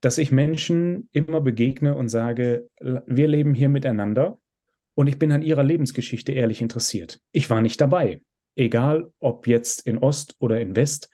dass 0.00 0.18
ich 0.18 0.32
Menschen 0.32 1.08
immer 1.12 1.40
begegne 1.40 1.94
und 1.94 2.08
sage, 2.08 2.68
wir 2.78 3.28
leben 3.28 3.54
hier 3.54 3.68
miteinander 3.68 4.38
und 4.94 5.06
ich 5.06 5.18
bin 5.18 5.32
an 5.32 5.42
ihrer 5.42 5.62
Lebensgeschichte 5.62 6.32
ehrlich 6.32 6.62
interessiert. 6.62 7.20
Ich 7.32 7.50
war 7.50 7.60
nicht 7.60 7.80
dabei, 7.80 8.22
egal 8.56 9.12
ob 9.18 9.46
jetzt 9.46 9.86
in 9.86 9.98
Ost 9.98 10.36
oder 10.38 10.60
in 10.60 10.76
West. 10.76 11.10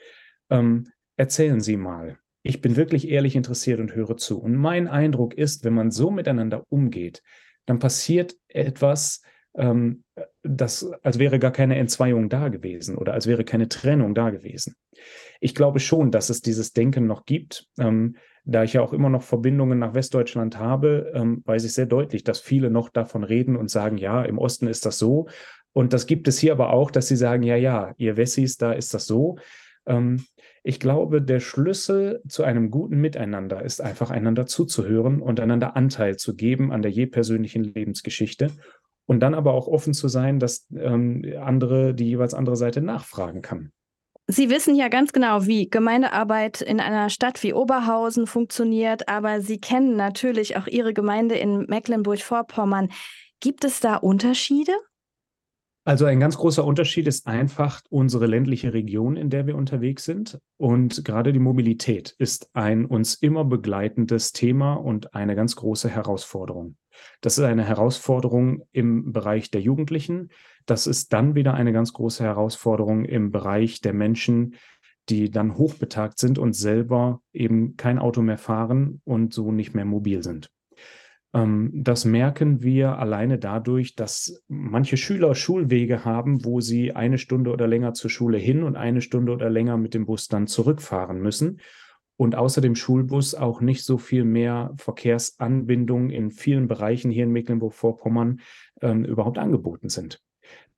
Ähm, 0.50 0.88
erzählen 1.16 1.60
Sie 1.60 1.76
mal. 1.76 2.18
Ich 2.42 2.60
bin 2.60 2.76
wirklich 2.76 3.08
ehrlich 3.08 3.34
interessiert 3.34 3.80
und 3.80 3.94
höre 3.94 4.16
zu. 4.16 4.40
Und 4.40 4.54
mein 4.54 4.86
Eindruck 4.86 5.34
ist, 5.34 5.64
wenn 5.64 5.74
man 5.74 5.90
so 5.90 6.10
miteinander 6.10 6.64
umgeht, 6.68 7.22
dann 7.66 7.80
passiert 7.80 8.36
etwas, 8.48 9.22
ähm, 9.56 10.04
das, 10.42 10.88
als 11.02 11.18
wäre 11.18 11.38
gar 11.38 11.50
keine 11.50 11.76
Entzweiung 11.76 12.28
da 12.28 12.48
gewesen 12.48 12.96
oder 12.96 13.14
als 13.14 13.26
wäre 13.26 13.44
keine 13.44 13.68
Trennung 13.68 14.14
da 14.14 14.30
gewesen. 14.30 14.76
Ich 15.40 15.54
glaube 15.54 15.80
schon, 15.80 16.10
dass 16.10 16.30
es 16.30 16.40
dieses 16.40 16.72
Denken 16.72 17.06
noch 17.06 17.24
gibt. 17.24 17.66
Ähm, 17.78 18.16
da 18.46 18.62
ich 18.62 18.72
ja 18.72 18.80
auch 18.80 18.92
immer 18.92 19.10
noch 19.10 19.22
Verbindungen 19.22 19.78
nach 19.78 19.94
Westdeutschland 19.94 20.58
habe, 20.58 21.12
ähm, 21.14 21.42
weiß 21.44 21.64
ich 21.64 21.72
sehr 21.74 21.86
deutlich, 21.86 22.24
dass 22.24 22.40
viele 22.40 22.70
noch 22.70 22.88
davon 22.88 23.24
reden 23.24 23.56
und 23.56 23.70
sagen, 23.70 23.98
ja, 23.98 24.22
im 24.22 24.38
Osten 24.38 24.68
ist 24.68 24.86
das 24.86 24.98
so. 24.98 25.26
Und 25.72 25.92
das 25.92 26.06
gibt 26.06 26.28
es 26.28 26.38
hier 26.38 26.52
aber 26.52 26.72
auch, 26.72 26.90
dass 26.90 27.08
sie 27.08 27.16
sagen, 27.16 27.42
ja, 27.42 27.56
ja, 27.56 27.92
ihr 27.98 28.16
Wessis, 28.16 28.56
da 28.56 28.72
ist 28.72 28.94
das 28.94 29.06
so. 29.06 29.36
Ähm, 29.84 30.24
ich 30.62 30.80
glaube, 30.80 31.20
der 31.22 31.40
Schlüssel 31.40 32.22
zu 32.28 32.44
einem 32.44 32.70
guten 32.70 32.96
Miteinander 33.00 33.62
ist 33.62 33.80
einfach 33.80 34.10
einander 34.10 34.46
zuzuhören 34.46 35.20
und 35.20 35.40
einander 35.40 35.76
Anteil 35.76 36.16
zu 36.16 36.34
geben 36.34 36.72
an 36.72 36.82
der 36.82 36.90
je 36.90 37.06
persönlichen 37.06 37.64
Lebensgeschichte 37.64 38.50
und 39.06 39.20
dann 39.20 39.34
aber 39.34 39.54
auch 39.54 39.66
offen 39.66 39.92
zu 39.92 40.08
sein, 40.08 40.38
dass 40.38 40.66
ähm, 40.76 41.24
andere, 41.40 41.94
die 41.94 42.06
jeweils 42.06 42.34
andere 42.34 42.56
Seite 42.56 42.80
nachfragen 42.80 43.42
kann. 43.42 43.72
Sie 44.28 44.50
wissen 44.50 44.74
ja 44.74 44.88
ganz 44.88 45.12
genau, 45.12 45.46
wie 45.46 45.70
Gemeindearbeit 45.70 46.60
in 46.60 46.80
einer 46.80 47.10
Stadt 47.10 47.44
wie 47.44 47.54
Oberhausen 47.54 48.26
funktioniert, 48.26 49.08
aber 49.08 49.40
Sie 49.40 49.60
kennen 49.60 49.94
natürlich 49.94 50.56
auch 50.56 50.66
Ihre 50.66 50.92
Gemeinde 50.92 51.36
in 51.36 51.66
Mecklenburg-Vorpommern. 51.68 52.88
Gibt 53.38 53.64
es 53.64 53.78
da 53.78 53.96
Unterschiede? 53.96 54.72
Also 55.84 56.04
ein 56.06 56.18
ganz 56.18 56.36
großer 56.36 56.64
Unterschied 56.64 57.06
ist 57.06 57.28
einfach 57.28 57.80
unsere 57.90 58.26
ländliche 58.26 58.74
Region, 58.74 59.16
in 59.16 59.30
der 59.30 59.46
wir 59.46 59.54
unterwegs 59.54 60.04
sind. 60.04 60.40
Und 60.56 61.04
gerade 61.04 61.32
die 61.32 61.38
Mobilität 61.38 62.12
ist 62.18 62.50
ein 62.54 62.86
uns 62.86 63.14
immer 63.14 63.44
begleitendes 63.44 64.32
Thema 64.32 64.74
und 64.74 65.14
eine 65.14 65.36
ganz 65.36 65.54
große 65.54 65.88
Herausforderung. 65.88 66.74
Das 67.20 67.38
ist 67.38 67.44
eine 67.44 67.64
Herausforderung 67.64 68.62
im 68.72 69.12
Bereich 69.12 69.50
der 69.50 69.60
Jugendlichen. 69.60 70.30
Das 70.66 70.86
ist 70.86 71.12
dann 71.12 71.34
wieder 71.34 71.54
eine 71.54 71.72
ganz 71.72 71.92
große 71.92 72.24
Herausforderung 72.24 73.04
im 73.04 73.30
Bereich 73.30 73.80
der 73.80 73.92
Menschen, 73.92 74.54
die 75.08 75.30
dann 75.30 75.56
hochbetagt 75.56 76.18
sind 76.18 76.38
und 76.38 76.54
selber 76.54 77.20
eben 77.32 77.76
kein 77.76 77.98
Auto 77.98 78.22
mehr 78.22 78.38
fahren 78.38 79.00
und 79.04 79.32
so 79.32 79.52
nicht 79.52 79.74
mehr 79.74 79.84
mobil 79.84 80.22
sind. 80.22 80.50
Ähm, 81.32 81.70
das 81.74 82.04
merken 82.04 82.62
wir 82.62 82.98
alleine 82.98 83.38
dadurch, 83.38 83.94
dass 83.94 84.42
manche 84.48 84.96
Schüler 84.96 85.34
Schulwege 85.34 86.04
haben, 86.04 86.44
wo 86.44 86.60
sie 86.60 86.92
eine 86.92 87.18
Stunde 87.18 87.50
oder 87.50 87.66
länger 87.66 87.94
zur 87.94 88.10
Schule 88.10 88.38
hin 88.38 88.62
und 88.62 88.76
eine 88.76 89.00
Stunde 89.02 89.32
oder 89.32 89.50
länger 89.50 89.76
mit 89.76 89.94
dem 89.94 90.06
Bus 90.06 90.28
dann 90.28 90.46
zurückfahren 90.46 91.20
müssen. 91.20 91.60
Und 92.16 92.34
außer 92.34 92.60
dem 92.60 92.74
Schulbus 92.74 93.34
auch 93.34 93.60
nicht 93.60 93.84
so 93.84 93.98
viel 93.98 94.24
mehr 94.24 94.72
Verkehrsanbindung 94.78 96.10
in 96.10 96.30
vielen 96.30 96.66
Bereichen 96.66 97.10
hier 97.10 97.24
in 97.24 97.32
Mecklenburg-Vorpommern 97.32 98.40
ähm, 98.80 99.04
überhaupt 99.04 99.38
angeboten 99.38 99.88
sind. 99.90 100.22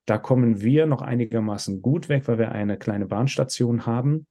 Da 0.05 0.19
kommen 0.19 0.63
wir 0.63 0.87
noch 0.87 1.03
einigermaßen 1.03 1.83
gut 1.83 2.09
weg, 2.09 2.27
weil 2.27 2.39
wir 2.39 2.53
eine 2.53 2.79
kleine 2.79 3.07
Bahnstation 3.07 3.87
haben. 3.87 4.27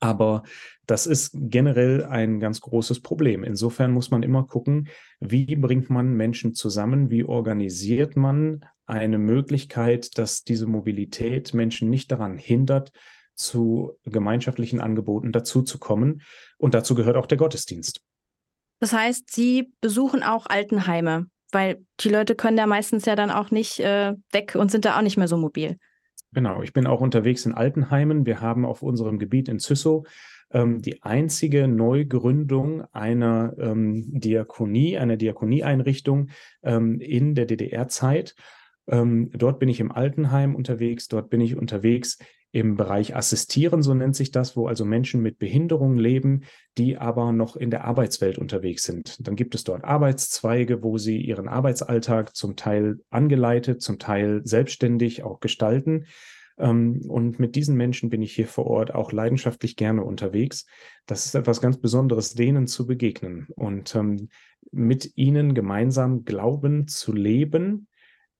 Aber 0.00 0.42
das 0.86 1.06
ist 1.06 1.32
generell 1.34 2.04
ein 2.04 2.40
ganz 2.40 2.60
großes 2.60 3.00
Problem. 3.00 3.44
Insofern 3.44 3.92
muss 3.92 4.10
man 4.10 4.22
immer 4.22 4.46
gucken, 4.46 4.88
wie 5.20 5.56
bringt 5.56 5.90
man 5.90 6.14
Menschen 6.14 6.54
zusammen, 6.54 7.10
wie 7.10 7.24
organisiert 7.24 8.16
man 8.16 8.64
eine 8.86 9.18
Möglichkeit, 9.18 10.18
dass 10.18 10.44
diese 10.44 10.66
Mobilität 10.66 11.54
Menschen 11.54 11.90
nicht 11.90 12.10
daran 12.10 12.38
hindert, 12.38 12.92
zu 13.42 13.92
gemeinschaftlichen 14.04 14.80
Angeboten 14.80 15.32
dazuzukommen. 15.32 16.22
Und 16.58 16.74
dazu 16.74 16.94
gehört 16.94 17.16
auch 17.16 17.26
der 17.26 17.38
Gottesdienst. 17.38 18.00
Das 18.80 18.92
heißt, 18.92 19.30
Sie 19.30 19.72
besuchen 19.80 20.22
auch 20.22 20.46
Altenheime, 20.46 21.26
weil 21.52 21.84
die 22.00 22.08
Leute 22.08 22.34
können 22.34 22.56
da 22.56 22.66
meistens 22.66 23.04
ja 23.04 23.14
dann 23.14 23.30
auch 23.30 23.50
nicht 23.50 23.78
äh, 23.80 24.14
weg 24.32 24.56
und 24.56 24.70
sind 24.70 24.84
da 24.84 24.96
auch 24.96 25.02
nicht 25.02 25.16
mehr 25.16 25.28
so 25.28 25.36
mobil. 25.36 25.76
Genau, 26.32 26.62
ich 26.62 26.72
bin 26.72 26.86
auch 26.86 27.00
unterwegs 27.00 27.44
in 27.44 27.52
Altenheimen. 27.52 28.24
Wir 28.24 28.40
haben 28.40 28.64
auf 28.64 28.82
unserem 28.82 29.18
Gebiet 29.18 29.48
in 29.48 29.58
Züssow 29.58 30.06
ähm, 30.52 30.80
die 30.80 31.02
einzige 31.02 31.68
Neugründung 31.68 32.84
einer 32.92 33.54
ähm, 33.58 34.04
Diakonie, 34.18 34.98
einer 34.98 35.16
Diakonieeinrichtung 35.16 36.30
ähm, 36.62 37.00
in 37.00 37.34
der 37.34 37.46
DDR-Zeit. 37.46 38.34
Ähm, 38.86 39.30
dort 39.32 39.58
bin 39.58 39.68
ich 39.68 39.80
im 39.80 39.92
Altenheim 39.92 40.54
unterwegs, 40.54 41.08
dort 41.08 41.30
bin 41.30 41.40
ich 41.40 41.56
unterwegs 41.56 42.18
im 42.52 42.76
Bereich 42.76 43.16
Assistieren, 43.16 43.82
so 43.82 43.94
nennt 43.94 44.14
sich 44.14 44.30
das, 44.30 44.56
wo 44.56 44.66
also 44.66 44.84
Menschen 44.84 45.22
mit 45.22 45.38
Behinderung 45.38 45.96
leben, 45.96 46.42
die 46.76 46.98
aber 46.98 47.32
noch 47.32 47.56
in 47.56 47.70
der 47.70 47.84
Arbeitswelt 47.84 48.36
unterwegs 48.38 48.82
sind. 48.82 49.26
Dann 49.26 49.36
gibt 49.36 49.54
es 49.54 49.64
dort 49.64 49.84
Arbeitszweige, 49.84 50.82
wo 50.82 50.98
sie 50.98 51.16
ihren 51.18 51.48
Arbeitsalltag 51.48 52.36
zum 52.36 52.54
Teil 52.54 53.00
angeleitet, 53.08 53.80
zum 53.80 53.98
Teil 53.98 54.42
selbstständig 54.44 55.24
auch 55.24 55.40
gestalten. 55.40 56.04
Ähm, 56.58 57.00
und 57.08 57.38
mit 57.38 57.56
diesen 57.56 57.76
Menschen 57.76 58.10
bin 58.10 58.20
ich 58.20 58.34
hier 58.34 58.48
vor 58.48 58.66
Ort 58.66 58.94
auch 58.94 59.12
leidenschaftlich 59.12 59.76
gerne 59.76 60.04
unterwegs. 60.04 60.66
Das 61.06 61.24
ist 61.24 61.34
etwas 61.34 61.62
ganz 61.62 61.78
Besonderes, 61.78 62.34
denen 62.34 62.66
zu 62.66 62.86
begegnen 62.86 63.46
und 63.56 63.94
ähm, 63.94 64.28
mit 64.70 65.12
ihnen 65.16 65.54
gemeinsam 65.54 66.24
Glauben 66.24 66.86
zu 66.86 67.14
leben, 67.14 67.88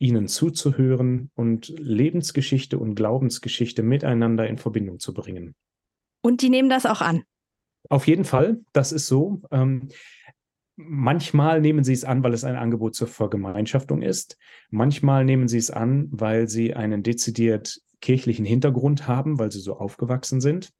ihnen 0.02 0.26
zuzuhören 0.26 1.30
und 1.34 1.68
Lebensgeschichte 1.78 2.78
und 2.78 2.96
Glaubensgeschichte 2.96 3.82
miteinander 3.82 4.48
in 4.48 4.58
Verbindung 4.58 4.98
zu 4.98 5.14
bringen. 5.14 5.54
Und 6.22 6.42
die 6.42 6.50
nehmen 6.50 6.68
das 6.68 6.86
auch 6.86 7.00
an. 7.00 7.22
Auf 7.88 8.06
jeden 8.06 8.24
Fall, 8.24 8.60
das 8.72 8.90
ist 8.92 9.06
so. 9.06 9.42
Ähm, 9.50 9.88
manchmal 10.76 11.60
nehmen 11.60 11.84
sie 11.84 11.92
es 11.92 12.04
an, 12.04 12.22
weil 12.24 12.34
es 12.34 12.44
ein 12.44 12.56
Angebot 12.56 12.96
zur 12.96 13.06
Vergemeinschaftung 13.06 14.02
ist. 14.02 14.38
Manchmal 14.70 15.24
nehmen 15.24 15.46
sie 15.46 15.58
es 15.58 15.70
an, 15.70 16.08
weil 16.10 16.48
sie 16.48 16.74
einen 16.74 17.02
dezidiert 17.02 17.80
kirchlichen 18.00 18.44
Hintergrund 18.44 19.06
haben, 19.06 19.38
weil 19.38 19.52
sie 19.52 19.60
so 19.60 19.76
aufgewachsen 19.76 20.40
sind. 20.40 20.70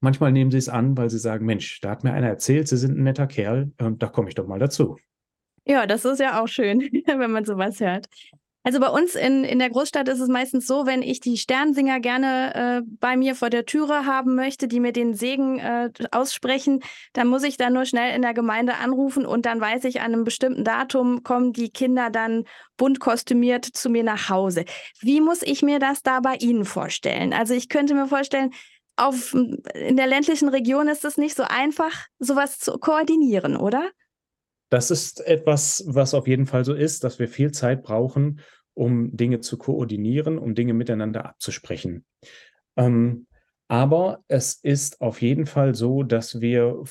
Manchmal 0.00 0.30
nehmen 0.30 0.52
sie 0.52 0.58
es 0.58 0.68
an, 0.68 0.96
weil 0.96 1.10
sie 1.10 1.18
sagen, 1.18 1.46
Mensch, 1.46 1.80
da 1.80 1.90
hat 1.90 2.04
mir 2.04 2.12
einer 2.12 2.28
erzählt, 2.28 2.68
Sie 2.68 2.76
sind 2.76 2.96
ein 2.96 3.02
netter 3.02 3.26
Kerl, 3.26 3.72
und 3.80 4.02
da 4.02 4.06
komme 4.08 4.28
ich 4.28 4.34
doch 4.36 4.46
mal 4.46 4.58
dazu. 4.58 4.96
Ja, 5.66 5.86
das 5.86 6.04
ist 6.04 6.20
ja 6.20 6.40
auch 6.40 6.46
schön, 6.46 6.80
wenn 7.06 7.30
man 7.30 7.44
sowas 7.44 7.80
hört. 7.80 8.06
Also 8.62 8.80
bei 8.80 8.88
uns 8.88 9.14
in, 9.14 9.44
in 9.44 9.60
der 9.60 9.70
Großstadt 9.70 10.08
ist 10.08 10.18
es 10.18 10.28
meistens 10.28 10.66
so, 10.66 10.86
wenn 10.86 11.00
ich 11.00 11.20
die 11.20 11.36
Sternsinger 11.36 12.00
gerne 12.00 12.54
äh, 12.54 12.82
bei 12.98 13.16
mir 13.16 13.36
vor 13.36 13.48
der 13.48 13.64
Türe 13.64 14.06
haben 14.06 14.34
möchte, 14.34 14.66
die 14.66 14.80
mir 14.80 14.90
den 14.90 15.14
Segen 15.14 15.60
äh, 15.60 15.90
aussprechen, 16.10 16.80
dann 17.12 17.28
muss 17.28 17.44
ich 17.44 17.58
dann 17.58 17.74
nur 17.74 17.84
schnell 17.84 18.16
in 18.16 18.22
der 18.22 18.34
Gemeinde 18.34 18.74
anrufen 18.78 19.24
und 19.24 19.46
dann 19.46 19.60
weiß 19.60 19.84
ich, 19.84 20.00
an 20.00 20.12
einem 20.12 20.24
bestimmten 20.24 20.64
Datum 20.64 21.22
kommen 21.22 21.52
die 21.52 21.70
Kinder 21.70 22.10
dann 22.10 22.42
bunt 22.76 22.98
kostümiert 22.98 23.64
zu 23.64 23.88
mir 23.88 24.02
nach 24.02 24.30
Hause. 24.30 24.64
Wie 25.00 25.20
muss 25.20 25.42
ich 25.42 25.62
mir 25.62 25.78
das 25.78 26.02
da 26.02 26.18
bei 26.18 26.34
Ihnen 26.34 26.64
vorstellen? 26.64 27.32
Also 27.32 27.54
ich 27.54 27.68
könnte 27.68 27.94
mir 27.94 28.08
vorstellen, 28.08 28.50
auf, 28.96 29.32
in 29.32 29.96
der 29.96 30.08
ländlichen 30.08 30.48
Region 30.48 30.88
ist 30.88 31.04
es 31.04 31.18
nicht 31.18 31.36
so 31.36 31.44
einfach, 31.44 31.92
sowas 32.18 32.58
zu 32.58 32.78
koordinieren, 32.78 33.56
oder? 33.56 33.90
Das 34.76 34.90
ist 34.90 35.26
etwas, 35.26 35.84
was 35.86 36.12
auf 36.12 36.28
jeden 36.28 36.44
Fall 36.44 36.62
so 36.66 36.74
ist, 36.74 37.02
dass 37.02 37.18
wir 37.18 37.28
viel 37.28 37.50
Zeit 37.50 37.82
brauchen, 37.82 38.40
um 38.74 39.16
Dinge 39.16 39.40
zu 39.40 39.56
koordinieren, 39.56 40.36
um 40.36 40.54
Dinge 40.54 40.74
miteinander 40.74 41.24
abzusprechen. 41.24 42.04
Ähm, 42.76 43.26
aber 43.68 44.22
es 44.28 44.52
ist 44.62 45.00
auf 45.00 45.22
jeden 45.22 45.46
Fall 45.46 45.74
so, 45.74 46.02
dass 46.02 46.42
wir 46.42 46.82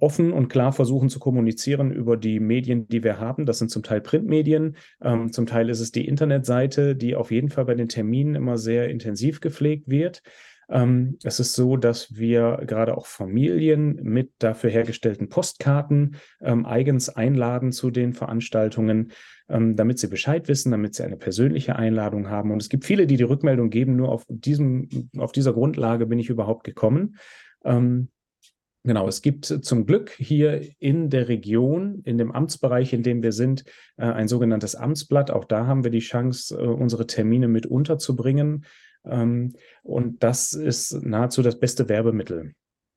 offen 0.00 0.32
und 0.32 0.48
klar 0.48 0.72
versuchen 0.72 1.10
zu 1.10 1.18
kommunizieren 1.18 1.92
über 1.92 2.16
die 2.16 2.40
Medien, 2.40 2.88
die 2.88 3.04
wir 3.04 3.20
haben. 3.20 3.44
Das 3.44 3.58
sind 3.58 3.70
zum 3.70 3.82
Teil 3.82 4.00
Printmedien, 4.00 4.78
ähm, 5.02 5.30
zum 5.30 5.44
Teil 5.44 5.68
ist 5.68 5.80
es 5.80 5.92
die 5.92 6.08
Internetseite, 6.08 6.96
die 6.96 7.16
auf 7.16 7.30
jeden 7.30 7.50
Fall 7.50 7.66
bei 7.66 7.74
den 7.74 7.90
Terminen 7.90 8.34
immer 8.34 8.56
sehr 8.56 8.88
intensiv 8.88 9.42
gepflegt 9.42 9.90
wird. 9.90 10.22
Ähm, 10.68 11.18
es 11.22 11.40
ist 11.40 11.54
so, 11.54 11.76
dass 11.76 12.16
wir 12.16 12.62
gerade 12.66 12.96
auch 12.96 13.06
Familien 13.06 13.96
mit 14.02 14.32
dafür 14.38 14.70
hergestellten 14.70 15.28
Postkarten 15.28 16.16
ähm, 16.40 16.66
eigens 16.66 17.08
einladen 17.08 17.72
zu 17.72 17.90
den 17.90 18.12
Veranstaltungen, 18.12 19.12
ähm, 19.48 19.76
damit 19.76 19.98
sie 19.98 20.08
Bescheid 20.08 20.48
wissen, 20.48 20.70
damit 20.70 20.94
sie 20.94 21.04
eine 21.04 21.16
persönliche 21.16 21.76
Einladung 21.76 22.30
haben. 22.30 22.50
Und 22.50 22.62
es 22.62 22.68
gibt 22.68 22.84
viele, 22.84 23.06
die 23.06 23.16
die 23.16 23.24
Rückmeldung 23.24 23.70
geben, 23.70 23.96
nur 23.96 24.10
auf, 24.10 24.24
diesem, 24.28 25.10
auf 25.18 25.32
dieser 25.32 25.52
Grundlage 25.52 26.06
bin 26.06 26.18
ich 26.18 26.30
überhaupt 26.30 26.64
gekommen. 26.64 27.16
Ähm, 27.64 28.08
Genau, 28.86 29.08
es 29.08 29.22
gibt 29.22 29.46
zum 29.46 29.86
Glück 29.86 30.10
hier 30.10 30.60
in 30.78 31.08
der 31.08 31.28
Region, 31.28 32.02
in 32.04 32.18
dem 32.18 32.32
Amtsbereich, 32.32 32.92
in 32.92 33.02
dem 33.02 33.22
wir 33.22 33.32
sind, 33.32 33.64
äh, 33.96 34.04
ein 34.04 34.28
sogenanntes 34.28 34.74
Amtsblatt. 34.74 35.30
Auch 35.30 35.46
da 35.46 35.66
haben 35.66 35.84
wir 35.84 35.90
die 35.90 36.00
Chance, 36.00 36.54
äh, 36.54 36.66
unsere 36.66 37.06
Termine 37.06 37.48
mit 37.48 37.64
unterzubringen. 37.64 38.66
Ähm, 39.04 39.54
und 39.82 40.22
das 40.22 40.52
ist 40.52 40.92
nahezu 41.04 41.42
das 41.42 41.58
beste 41.58 41.88
Werbemittel. 41.88 42.54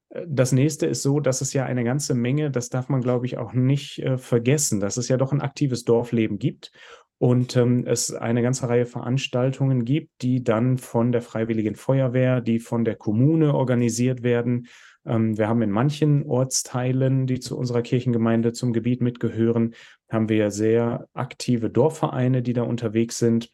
Äh, 0.09 0.25
das 0.27 0.51
nächste 0.51 0.85
ist 0.87 1.03
so, 1.03 1.19
dass 1.19 1.41
es 1.41 1.53
ja 1.53 1.65
eine 1.65 1.83
ganze 1.83 2.15
Menge, 2.15 2.51
das 2.51 2.69
darf 2.69 2.89
man, 2.89 3.01
glaube 3.01 3.25
ich, 3.25 3.37
auch 3.37 3.53
nicht 3.53 4.03
vergessen, 4.17 4.79
dass 4.79 4.97
es 4.97 5.07
ja 5.07 5.17
doch 5.17 5.31
ein 5.31 5.41
aktives 5.41 5.83
Dorfleben 5.83 6.39
gibt 6.39 6.71
und 7.19 7.55
ähm, 7.55 7.85
es 7.87 8.13
eine 8.13 8.41
ganze 8.41 8.69
Reihe 8.69 8.85
Veranstaltungen 8.85 9.85
gibt, 9.85 10.21
die 10.21 10.43
dann 10.43 10.77
von 10.77 11.11
der 11.11 11.21
Freiwilligen 11.21 11.75
Feuerwehr, 11.75 12.41
die 12.41 12.59
von 12.59 12.85
der 12.85 12.95
Kommune 12.95 13.53
organisiert 13.53 14.23
werden 14.23 14.67
ähm, 15.07 15.37
wir 15.37 15.47
haben 15.47 15.61
in 15.61 15.71
manchen 15.71 16.25
Ortsteilen, 16.25 17.25
die 17.27 17.39
zu 17.39 17.57
unserer 17.57 17.81
Kirchengemeinde 17.81 18.51
zum 18.51 18.73
Gebiet 18.73 19.01
mitgehören, 19.01 19.73
haben 20.09 20.29
wir 20.29 20.51
sehr 20.51 21.07
aktive 21.13 21.69
Dorfvereine, 21.69 22.41
die 22.41 22.53
da 22.53 22.63
unterwegs 22.63 23.17
sind. 23.17 23.49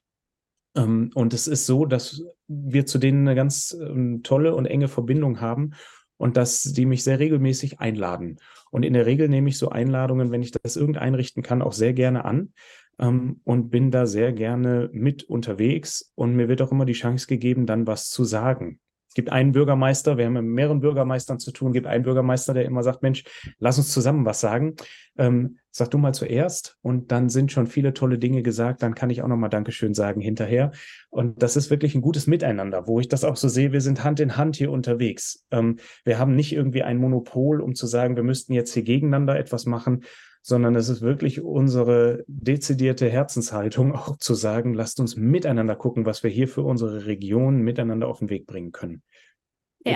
Ähm, 0.76 1.12
und 1.14 1.34
es 1.34 1.48
ist 1.48 1.66
so, 1.66 1.86
dass 1.86 2.24
wir 2.48 2.86
zu 2.86 2.98
denen 2.98 3.28
eine 3.28 3.36
ganz 3.36 3.76
ähm, 3.80 4.24
tolle 4.24 4.56
und 4.56 4.66
enge 4.66 4.88
Verbindung 4.88 5.42
haben 5.42 5.72
und 6.18 6.38
dass 6.38 6.64
die 6.64 6.86
mich 6.86 7.04
sehr 7.04 7.20
regelmäßig 7.20 7.80
einladen. 7.80 8.38
Und 8.72 8.84
in 8.84 8.94
der 8.94 9.06
Regel 9.06 9.30
nehme 9.30 9.50
ich 9.50 9.58
so 9.58 9.70
Einladungen, 9.70 10.32
wenn 10.32 10.42
ich 10.42 10.52
das 10.52 10.76
irgend 10.76 10.98
einrichten 10.98 11.44
kann, 11.44 11.62
auch 11.62 11.74
sehr 11.74 11.94
gerne 11.94 12.26
an 12.26 12.54
ähm, 13.00 13.42
und 13.44 13.70
bin 13.70 13.92
da 13.92 14.06
sehr 14.06 14.34
gerne 14.34 14.90
mit 14.94 15.24
unterwegs. 15.24 16.12
Und 16.16 16.36
mir 16.36 16.48
wird 16.48 16.62
auch 16.62 16.72
immer 16.72 16.86
die 16.86 16.94
Chance 16.94 17.28
gegeben, 17.28 17.66
dann 17.66 17.88
was 17.88 18.10
zu 18.10 18.24
sagen. 18.24 18.80
Es 19.14 19.16
gibt 19.16 19.32
einen 19.32 19.52
Bürgermeister, 19.52 20.18
wir 20.18 20.26
haben 20.26 20.34
mit 20.34 20.44
mehreren 20.44 20.80
Bürgermeistern 20.80 21.38
zu 21.38 21.52
tun, 21.52 21.72
gibt 21.72 21.86
einen 21.86 22.04
Bürgermeister, 22.04 22.56
der 22.56 22.66
immer 22.66 22.82
sagt, 22.82 23.04
Mensch, 23.04 23.24
lass 23.60 23.78
uns 23.78 23.92
zusammen 23.92 24.26
was 24.26 24.40
sagen. 24.40 24.74
Ähm, 25.20 25.60
sag 25.70 25.92
du 25.92 26.00
mal 26.00 26.16
zuerst 26.16 26.80
und 26.82 27.12
dann 27.12 27.30
sind 27.30 27.52
schon 27.52 27.68
viele 27.68 27.94
tolle 27.94 28.18
Dinge 28.18 28.42
gesagt, 28.42 28.82
dann 28.82 28.96
kann 28.96 29.12
ich 29.12 29.22
auch 29.22 29.28
nochmal 29.28 29.52
Dankeschön 29.52 29.94
sagen 29.94 30.20
hinterher. 30.20 30.72
Und 31.12 31.44
das 31.44 31.56
ist 31.56 31.70
wirklich 31.70 31.94
ein 31.94 32.02
gutes 32.02 32.26
Miteinander, 32.26 32.88
wo 32.88 33.00
ich 33.00 33.08
das 33.08 33.24
auch 33.24 33.36
so 33.36 33.50
sehe, 33.50 33.72
wir 33.72 33.82
sind 33.82 34.04
Hand 34.04 34.20
in 34.20 34.36
Hand 34.36 34.56
hier 34.56 34.72
unterwegs. 34.72 35.46
Ähm, 35.52 35.78
wir 36.06 36.18
haben 36.18 36.36
nicht 36.36 36.52
irgendwie 36.52 36.82
ein 36.82 36.98
Monopol, 36.98 37.62
um 37.62 37.76
zu 37.76 37.86
sagen, 37.86 38.16
wir 38.16 38.24
müssten 38.24 38.54
jetzt 38.54 38.74
hier 38.74 38.82
gegeneinander 38.82 39.38
etwas 39.38 39.68
machen, 39.68 40.06
sondern 40.44 40.76
es 40.76 40.90
ist 40.90 41.02
wirklich 41.02 41.42
unsere 41.42 42.24
dezidierte 42.28 43.10
Herzenshaltung, 43.10 43.94
auch 43.96 44.18
zu 44.18 44.36
sagen, 44.36 44.74
lasst 44.74 45.00
uns 45.00 45.16
miteinander 45.16 45.76
gucken, 45.76 46.06
was 46.06 46.22
wir 46.22 46.30
hier 46.30 46.48
für 46.48 46.62
unsere 46.62 47.08
Region 47.08 47.62
miteinander 47.62 48.08
auf 48.08 48.20
den 48.20 48.30
Weg 48.30 48.46
bringen 48.46 48.72
können. 48.72 49.02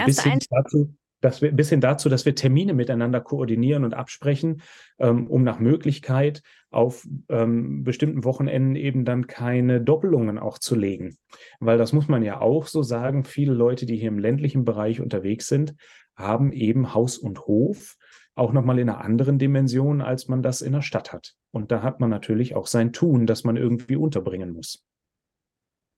Bis 0.05 0.23
hin, 0.23 0.39
dazu, 0.49 0.95
dass 1.21 1.41
wir, 1.41 1.51
bis 1.51 1.69
hin 1.69 1.81
dazu, 1.81 2.09
dass 2.09 2.25
wir 2.25 2.35
Termine 2.35 2.73
miteinander 2.73 3.21
koordinieren 3.21 3.83
und 3.83 3.93
absprechen, 3.93 4.61
ähm, 4.99 5.27
um 5.27 5.43
nach 5.43 5.59
Möglichkeit 5.59 6.41
auf 6.69 7.05
ähm, 7.29 7.83
bestimmten 7.83 8.23
Wochenenden 8.23 8.75
eben 8.75 9.05
dann 9.05 9.27
keine 9.27 9.81
Doppelungen 9.81 10.37
auch 10.37 10.59
zu 10.59 10.75
legen. 10.75 11.17
Weil 11.59 11.77
das 11.77 11.93
muss 11.93 12.07
man 12.07 12.23
ja 12.23 12.41
auch 12.41 12.67
so 12.67 12.83
sagen, 12.83 13.23
viele 13.23 13.53
Leute, 13.53 13.85
die 13.85 13.95
hier 13.95 14.09
im 14.09 14.19
ländlichen 14.19 14.65
Bereich 14.65 15.01
unterwegs 15.01 15.47
sind, 15.47 15.75
haben 16.15 16.51
eben 16.51 16.93
Haus 16.93 17.17
und 17.17 17.41
Hof 17.47 17.95
auch 18.37 18.53
nochmal 18.53 18.79
in 18.79 18.89
einer 18.89 19.03
anderen 19.03 19.39
Dimension, 19.39 20.01
als 20.01 20.27
man 20.27 20.43
das 20.43 20.61
in 20.61 20.73
der 20.73 20.81
Stadt 20.81 21.13
hat. 21.13 21.35
Und 21.51 21.71
da 21.71 21.81
hat 21.81 21.99
man 21.99 22.09
natürlich 22.09 22.55
auch 22.55 22.67
sein 22.67 22.93
Tun, 22.93 23.25
das 23.25 23.43
man 23.43 23.57
irgendwie 23.57 23.95
unterbringen 23.95 24.53
muss. 24.53 24.83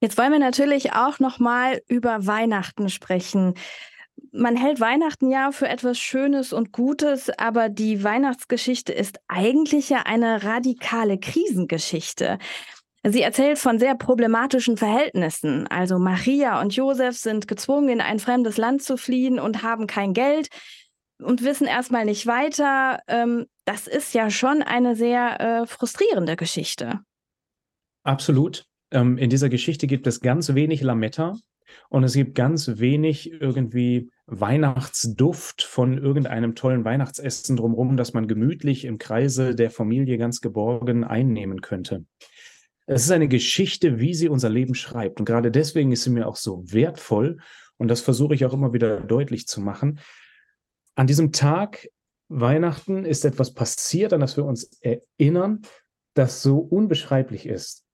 Jetzt 0.01 0.17
wollen 0.17 0.31
wir 0.31 0.39
natürlich 0.39 0.93
auch 0.93 1.19
nochmal 1.19 1.81
über 1.87 2.25
Weihnachten 2.25 2.89
sprechen. 2.89 3.55
Man 4.31 4.55
hält 4.55 4.79
Weihnachten 4.79 5.29
ja 5.29 5.51
für 5.51 5.67
etwas 5.67 5.97
Schönes 5.99 6.53
und 6.53 6.71
Gutes, 6.71 7.29
aber 7.37 7.69
die 7.69 8.03
Weihnachtsgeschichte 8.03 8.93
ist 8.93 9.19
eigentlich 9.27 9.89
ja 9.89 10.03
eine 10.05 10.43
radikale 10.43 11.17
Krisengeschichte. 11.19 12.37
Sie 13.03 13.21
erzählt 13.21 13.57
von 13.59 13.79
sehr 13.79 13.95
problematischen 13.95 14.75
Verhältnissen. 14.75 15.67
Also 15.67 15.99
Maria 15.99 16.59
und 16.61 16.75
Josef 16.75 17.17
sind 17.17 17.47
gezwungen, 17.47 17.89
in 17.89 18.01
ein 18.01 18.19
fremdes 18.19 18.57
Land 18.57 18.83
zu 18.83 18.97
fliehen 18.97 19.39
und 19.39 19.63
haben 19.63 19.87
kein 19.87 20.13
Geld 20.13 20.49
und 21.21 21.43
wissen 21.43 21.67
erstmal 21.67 22.05
nicht 22.05 22.27
weiter. 22.27 22.99
Ähm, 23.07 23.45
das 23.65 23.87
ist 23.87 24.13
ja 24.13 24.29
schon 24.29 24.61
eine 24.61 24.95
sehr 24.95 25.39
äh, 25.39 25.67
frustrierende 25.67 26.35
Geschichte. 26.35 26.99
Absolut. 28.03 28.65
Ähm, 28.91 29.17
in 29.17 29.29
dieser 29.29 29.49
Geschichte 29.49 29.87
gibt 29.87 30.07
es 30.07 30.21
ganz 30.21 30.53
wenig 30.53 30.81
Lametta 30.81 31.35
und 31.89 32.03
es 32.03 32.13
gibt 32.13 32.35
ganz 32.35 32.79
wenig 32.79 33.31
irgendwie 33.31 34.09
Weihnachtsduft 34.25 35.63
von 35.63 35.97
irgendeinem 35.97 36.55
tollen 36.55 36.85
Weihnachtsessen 36.85 37.57
drumherum, 37.57 37.97
das 37.97 38.13
man 38.13 38.27
gemütlich 38.27 38.85
im 38.85 38.97
Kreise 38.97 39.55
der 39.55 39.71
Familie 39.71 40.17
ganz 40.17 40.41
geborgen 40.41 41.03
einnehmen 41.03 41.61
könnte. 41.61 42.05
Es 42.85 43.03
ist 43.03 43.11
eine 43.11 43.27
Geschichte, 43.27 43.99
wie 43.99 44.15
sie 44.15 44.29
unser 44.29 44.49
Leben 44.49 44.73
schreibt. 44.73 45.19
Und 45.19 45.25
gerade 45.25 45.51
deswegen 45.51 45.91
ist 45.91 46.03
sie 46.03 46.09
mir 46.09 46.27
auch 46.27 46.35
so 46.35 46.63
wertvoll. 46.71 47.37
Und 47.77 47.87
das 47.87 48.01
versuche 48.01 48.33
ich 48.33 48.45
auch 48.45 48.53
immer 48.53 48.73
wieder 48.73 48.99
deutlich 48.99 49.45
zu 49.45 49.61
machen, 49.61 49.99
an 50.95 51.07
diesem 51.07 51.31
Tag 51.31 51.87
Weihnachten 52.29 53.05
ist 53.05 53.25
etwas 53.25 53.53
passiert, 53.53 54.13
an 54.13 54.21
das 54.21 54.37
wir 54.37 54.45
uns 54.45 54.69
erinnern, 54.81 55.61
das 56.13 56.41
so 56.41 56.59
unbeschreiblich 56.59 57.47
ist. 57.47 57.85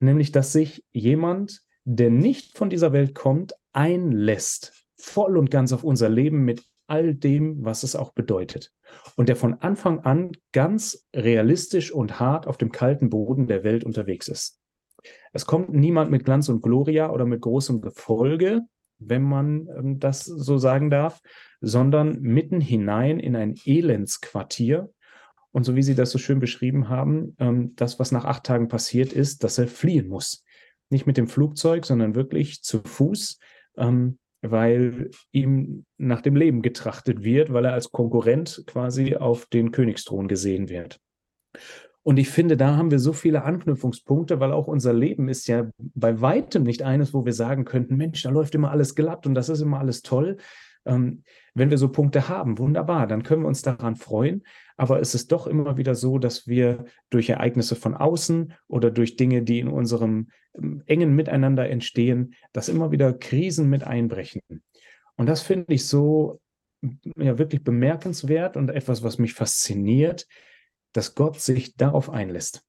Nämlich, 0.00 0.32
dass 0.32 0.52
sich 0.52 0.84
jemand, 0.92 1.60
der 1.84 2.10
nicht 2.10 2.56
von 2.56 2.70
dieser 2.70 2.92
Welt 2.92 3.14
kommt, 3.14 3.54
einlässt, 3.72 4.86
voll 4.96 5.36
und 5.36 5.50
ganz 5.50 5.72
auf 5.72 5.84
unser 5.84 6.08
Leben 6.08 6.44
mit 6.44 6.64
all 6.86 7.14
dem, 7.14 7.64
was 7.64 7.82
es 7.82 7.96
auch 7.96 8.12
bedeutet. 8.12 8.72
Und 9.16 9.28
der 9.28 9.36
von 9.36 9.54
Anfang 9.54 10.00
an 10.00 10.32
ganz 10.52 11.06
realistisch 11.14 11.92
und 11.92 12.20
hart 12.20 12.46
auf 12.46 12.56
dem 12.56 12.72
kalten 12.72 13.10
Boden 13.10 13.46
der 13.46 13.64
Welt 13.64 13.84
unterwegs 13.84 14.28
ist. 14.28 14.60
Es 15.32 15.46
kommt 15.46 15.70
niemand 15.70 16.10
mit 16.10 16.24
Glanz 16.24 16.48
und 16.48 16.62
Gloria 16.62 17.10
oder 17.10 17.26
mit 17.26 17.40
großem 17.40 17.80
Gefolge, 17.80 18.62
wenn 18.98 19.22
man 19.22 19.68
ähm, 19.76 19.98
das 19.98 20.24
so 20.24 20.58
sagen 20.58 20.90
darf, 20.90 21.20
sondern 21.64 22.20
mitten 22.20 22.60
hinein 22.60 23.18
in 23.18 23.36
ein 23.36 23.54
Elendsquartier. 23.64 24.90
Und 25.52 25.64
so 25.64 25.76
wie 25.76 25.82
Sie 25.82 25.94
das 25.94 26.10
so 26.10 26.18
schön 26.18 26.40
beschrieben 26.40 26.88
haben, 26.88 27.36
ähm, 27.38 27.74
das, 27.76 27.98
was 27.98 28.12
nach 28.12 28.24
acht 28.24 28.44
Tagen 28.44 28.68
passiert 28.68 29.12
ist, 29.12 29.44
dass 29.44 29.58
er 29.58 29.68
fliehen 29.68 30.08
muss. 30.08 30.44
Nicht 30.90 31.06
mit 31.06 31.16
dem 31.16 31.28
Flugzeug, 31.28 31.86
sondern 31.86 32.14
wirklich 32.14 32.62
zu 32.62 32.82
Fuß, 32.84 33.38
ähm, 33.76 34.18
weil 34.42 35.10
ihm 35.32 35.86
nach 35.96 36.20
dem 36.20 36.36
Leben 36.36 36.60
getrachtet 36.60 37.22
wird, 37.22 37.52
weil 37.52 37.64
er 37.64 37.72
als 37.72 37.90
Konkurrent 37.90 38.64
quasi 38.66 39.16
auf 39.16 39.46
den 39.46 39.70
Königsthron 39.70 40.28
gesehen 40.28 40.68
wird. 40.68 41.00
Und 42.02 42.18
ich 42.18 42.28
finde, 42.28 42.58
da 42.58 42.76
haben 42.76 42.90
wir 42.90 42.98
so 42.98 43.14
viele 43.14 43.44
Anknüpfungspunkte, 43.44 44.38
weil 44.38 44.52
auch 44.52 44.66
unser 44.66 44.92
Leben 44.92 45.28
ist 45.28 45.48
ja 45.48 45.70
bei 45.78 46.20
weitem 46.20 46.62
nicht 46.62 46.82
eines, 46.82 47.14
wo 47.14 47.24
wir 47.24 47.32
sagen 47.32 47.64
könnten, 47.64 47.96
Mensch, 47.96 48.22
da 48.22 48.30
läuft 48.30 48.54
immer 48.54 48.70
alles 48.70 48.94
glatt 48.94 49.26
und 49.26 49.34
das 49.34 49.48
ist 49.48 49.62
immer 49.62 49.78
alles 49.78 50.02
toll. 50.02 50.36
Ähm, 50.86 51.22
wenn 51.54 51.70
wir 51.70 51.78
so 51.78 51.88
Punkte 51.88 52.28
haben, 52.28 52.58
wunderbar, 52.58 53.06
dann 53.06 53.22
können 53.22 53.42
wir 53.42 53.48
uns 53.48 53.62
daran 53.62 53.96
freuen. 53.96 54.44
Aber 54.76 55.00
es 55.00 55.14
ist 55.14 55.32
doch 55.32 55.46
immer 55.46 55.76
wieder 55.76 55.94
so, 55.94 56.18
dass 56.18 56.46
wir 56.46 56.84
durch 57.10 57.30
Ereignisse 57.30 57.76
von 57.76 57.94
außen 57.94 58.52
oder 58.66 58.90
durch 58.90 59.16
Dinge, 59.16 59.42
die 59.42 59.60
in 59.60 59.68
unserem 59.68 60.28
ähm, 60.56 60.82
engen 60.86 61.14
Miteinander 61.14 61.68
entstehen, 61.68 62.34
dass 62.52 62.68
immer 62.68 62.90
wieder 62.90 63.12
Krisen 63.12 63.68
mit 63.68 63.84
einbrechen. 63.84 64.40
Und 65.16 65.26
das 65.26 65.42
finde 65.42 65.72
ich 65.74 65.86
so 65.86 66.40
ja, 67.16 67.38
wirklich 67.38 67.62
bemerkenswert 67.62 68.56
und 68.56 68.68
etwas, 68.68 69.02
was 69.02 69.18
mich 69.18 69.34
fasziniert, 69.34 70.26
dass 70.92 71.14
Gott 71.14 71.40
sich 71.40 71.76
darauf 71.76 72.10
einlässt. 72.10 72.64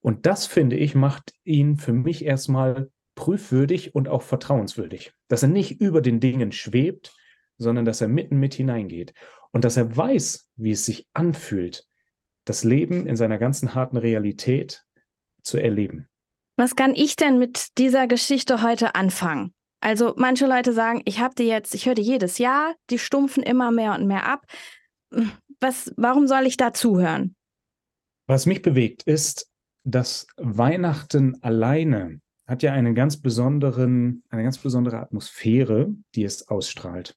Und 0.00 0.26
das, 0.26 0.46
finde 0.46 0.76
ich, 0.76 0.94
macht 0.94 1.32
ihn 1.44 1.76
für 1.76 1.92
mich 1.92 2.24
erstmal 2.24 2.90
prüfwürdig 3.14 3.94
und 3.94 4.08
auch 4.08 4.22
vertrauenswürdig. 4.22 5.12
Dass 5.28 5.42
er 5.42 5.48
nicht 5.48 5.80
über 5.80 6.00
den 6.00 6.18
Dingen 6.18 6.52
schwebt, 6.52 7.14
sondern 7.62 7.84
dass 7.84 8.00
er 8.00 8.08
mitten 8.08 8.38
mit 8.38 8.54
hineingeht. 8.54 9.14
Und 9.52 9.64
dass 9.64 9.76
er 9.76 9.96
weiß, 9.96 10.48
wie 10.56 10.72
es 10.72 10.84
sich 10.84 11.06
anfühlt, 11.12 11.86
das 12.44 12.64
Leben 12.64 13.06
in 13.06 13.16
seiner 13.16 13.38
ganzen 13.38 13.74
harten 13.74 13.96
Realität 13.96 14.84
zu 15.42 15.58
erleben. 15.58 16.08
Was 16.56 16.76
kann 16.76 16.94
ich 16.94 17.16
denn 17.16 17.38
mit 17.38 17.78
dieser 17.78 18.06
Geschichte 18.06 18.62
heute 18.62 18.94
anfangen? 18.94 19.54
Also 19.80 20.14
manche 20.16 20.46
Leute 20.46 20.72
sagen, 20.72 21.02
ich 21.04 21.20
habe 21.20 21.34
die 21.34 21.44
jetzt, 21.44 21.74
ich 21.74 21.86
höre 21.86 21.94
die 21.94 22.02
jedes 22.02 22.38
Jahr, 22.38 22.74
die 22.90 22.98
stumpfen 22.98 23.42
immer 23.42 23.72
mehr 23.72 23.94
und 23.94 24.06
mehr 24.06 24.26
ab. 24.26 24.44
Was, 25.60 25.92
warum 25.96 26.26
soll 26.26 26.46
ich 26.46 26.56
da 26.56 26.72
zuhören? 26.72 27.34
Was 28.26 28.46
mich 28.46 28.62
bewegt, 28.62 29.02
ist, 29.02 29.50
dass 29.84 30.26
Weihnachten 30.36 31.42
alleine 31.42 32.20
hat 32.46 32.62
ja 32.62 32.72
einen 32.72 32.94
ganz 32.94 33.16
besonderen, 33.20 34.22
eine 34.30 34.42
ganz 34.42 34.58
besondere 34.58 35.00
Atmosphäre, 35.00 35.92
die 36.14 36.24
es 36.24 36.48
ausstrahlt. 36.48 37.16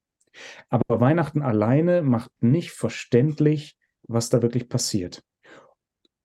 Aber 0.69 0.99
Weihnachten 0.99 1.41
alleine 1.41 2.01
macht 2.01 2.31
nicht 2.41 2.71
verständlich, 2.71 3.75
was 4.07 4.29
da 4.29 4.41
wirklich 4.41 4.69
passiert. 4.69 5.23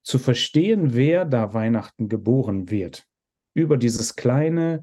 Zu 0.03 0.19
verstehen, 0.19 0.95
wer 0.95 1.25
da 1.25 1.55
Weihnachten 1.55 2.09
geboren 2.09 2.71
wird, 2.71 3.07
über 3.55 3.77
dieses 3.77 4.17
kleine 4.17 4.83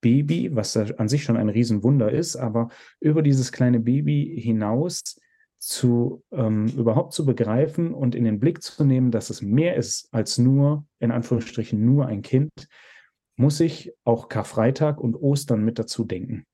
Baby, 0.00 0.54
was 0.54 0.76
an 0.76 1.08
sich 1.08 1.24
schon 1.24 1.36
ein 1.36 1.48
Riesenwunder 1.48 2.12
ist, 2.12 2.36
aber 2.36 2.68
über 3.00 3.22
dieses 3.22 3.50
kleine 3.50 3.80
Baby 3.80 4.40
hinaus 4.40 5.02
zu 5.58 6.22
ähm, 6.30 6.66
überhaupt 6.68 7.12
zu 7.12 7.24
begreifen 7.24 7.92
und 7.92 8.14
in 8.14 8.24
den 8.24 8.38
Blick 8.38 8.62
zu 8.62 8.84
nehmen, 8.84 9.10
dass 9.10 9.28
es 9.30 9.42
mehr 9.42 9.74
ist 9.74 10.08
als 10.12 10.38
nur, 10.38 10.86
in 11.00 11.10
Anführungsstrichen, 11.10 11.84
nur 11.84 12.06
ein 12.06 12.22
Kind, 12.22 12.68
muss 13.36 13.58
ich 13.60 13.92
auch 14.04 14.28
Karfreitag 14.28 15.00
und 15.00 15.16
Ostern 15.16 15.64
mit 15.64 15.78
dazu 15.78 16.04
denken. 16.04 16.44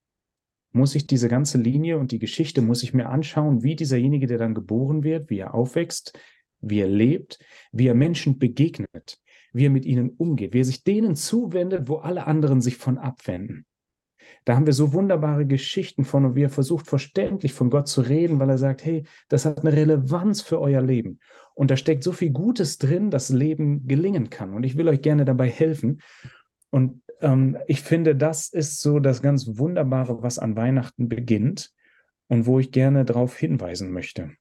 Muss 0.77 0.95
ich 0.95 1.07
diese 1.07 1.29
ganze 1.29 1.57
Linie 1.57 1.99
und 1.99 2.11
die 2.11 2.19
Geschichte, 2.19 2.61
muss 2.61 2.83
ich 2.83 2.93
mir 2.93 3.09
anschauen, 3.09 3.63
wie 3.63 3.77
dieserjenige, 3.77 4.27
der 4.27 4.39
dann 4.39 4.55
geboren 4.55 5.05
wird, 5.05 5.31
wie 5.31 5.39
er 5.39 5.55
aufwächst, 5.55 6.19
wie 6.61 6.81
er 6.81 6.89
lebt, 6.89 7.39
wie 7.73 7.87
er 7.87 7.95
Menschen 7.95 8.39
begegnet, 8.39 9.19
wie 9.53 9.67
er 9.67 9.71
mit 9.71 9.87
ihnen 9.87 10.11
umgeht, 10.11 10.53
wie 10.53 10.61
er 10.61 10.65
sich 10.65 10.83
denen 10.83 11.15
zuwendet, 11.15 11.89
wo 11.89 11.97
alle 11.97 12.27
anderen 12.27 12.61
sich 12.61 12.77
von 12.77 12.99
abwenden. 12.99 13.67
Da 14.45 14.57
haben 14.57 14.67
wir 14.67 14.73
so 14.73 14.93
wunderbare 14.93 15.47
Geschichten 15.47 16.05
von 16.05 16.25
und 16.25 16.35
wie 16.35 16.43
er 16.43 16.51
versucht, 16.51 16.87
verständlich 16.87 17.53
von 17.53 17.71
Gott 17.71 17.89
zu 17.89 18.01
reden, 18.01 18.39
weil 18.41 18.51
er 18.51 18.59
sagt, 18.59 18.85
hey, 18.85 19.05
das 19.29 19.45
hat 19.45 19.61
eine 19.61 19.73
Relevanz 19.73 20.43
für 20.43 20.61
euer 20.61 20.83
Leben. 20.83 21.21
Und 21.55 21.71
da 21.71 21.77
steckt 21.77 22.03
so 22.03 22.13
viel 22.13 22.31
Gutes 22.31 22.79
drin, 22.79 23.11
dass 23.11 23.31
Leben 23.31 23.87
gelingen 23.87 24.29
kann. 24.29 24.55
Und 24.55 24.65
ich 24.65 24.77
will 24.77 24.89
euch 24.89 25.03
gerne 25.03 25.25
dabei 25.25 25.49
helfen. 25.49 26.01
Und 26.71 27.01
ähm, 27.25 27.59
ich 27.67 27.81
finde, 27.81 28.15
das 28.15 28.49
ist 28.49 28.81
so 28.81 29.01
das 29.01 29.23
ganz 29.23 29.59
Wunderbare, 29.59 30.23
was 30.23 30.39
an 30.39 30.57
Weihnachten 30.57 31.09
beginnt 31.09 31.73
und 32.29 32.47
wo 32.47 32.61
ich 32.61 32.71
gerne 32.71 33.05
darauf 33.05 33.37
hinweisen 33.37 33.91
möchte. 33.91 34.33